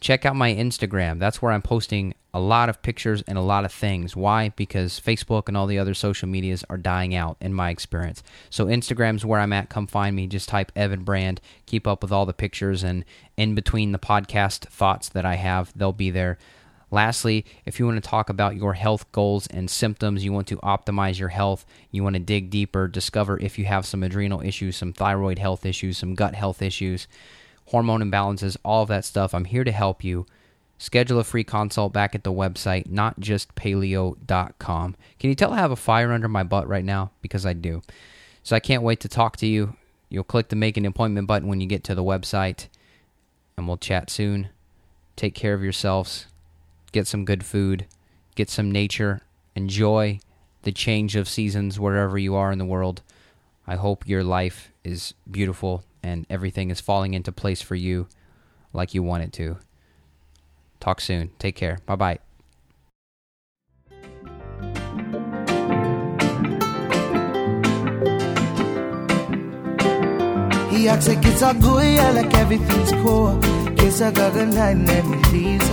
[0.00, 1.18] check out my Instagram.
[1.18, 4.16] That's where I'm posting a lot of pictures and a lot of things.
[4.16, 4.50] Why?
[4.50, 8.22] Because Facebook and all the other social medias are dying out in my experience.
[8.50, 9.68] So Instagram's where I'm at.
[9.68, 10.26] Come find me.
[10.26, 11.40] Just type Evan Brand.
[11.66, 13.04] Keep up with all the pictures and
[13.36, 16.38] in between the podcast thoughts that I have, they'll be there.
[16.94, 20.58] Lastly, if you want to talk about your health goals and symptoms, you want to
[20.58, 24.76] optimize your health, you want to dig deeper, discover if you have some adrenal issues,
[24.76, 27.08] some thyroid health issues, some gut health issues,
[27.66, 30.24] hormone imbalances, all of that stuff, I'm here to help you.
[30.78, 34.96] Schedule a free consult back at the website, notjustpaleo.com.
[35.18, 37.10] Can you tell I have a fire under my butt right now?
[37.22, 37.82] Because I do.
[38.44, 39.74] So I can't wait to talk to you.
[40.10, 42.68] You'll click the make an appointment button when you get to the website,
[43.56, 44.50] and we'll chat soon.
[45.16, 46.26] Take care of yourselves.
[46.94, 47.86] Get some good food.
[48.36, 49.22] Get some nature.
[49.56, 50.20] Enjoy
[50.62, 53.02] the change of seasons wherever you are in the world.
[53.66, 58.06] I hope your life is beautiful and everything is falling into place for you
[58.72, 59.56] like you want it to.
[60.78, 61.32] Talk soon.
[61.40, 61.80] Take care.
[61.84, 62.18] Bye bye.
[70.70, 73.36] He acts like it's good, yeah, like everything's cool.
[73.76, 74.16] Kiss and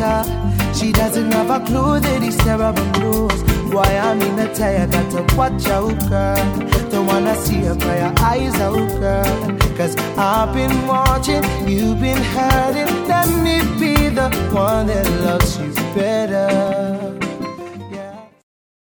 [0.01, 0.50] her.
[0.73, 3.43] She doesn't have a clue that he's terrible news.
[3.73, 6.89] Why I'm in a tie, I got to watch out, girl.
[6.89, 9.57] Don't wanna see her cry her eyes out, girl.
[9.77, 13.07] Cause I've been watching, you've been hurting.
[13.07, 17.00] Let me be the one that loves you better.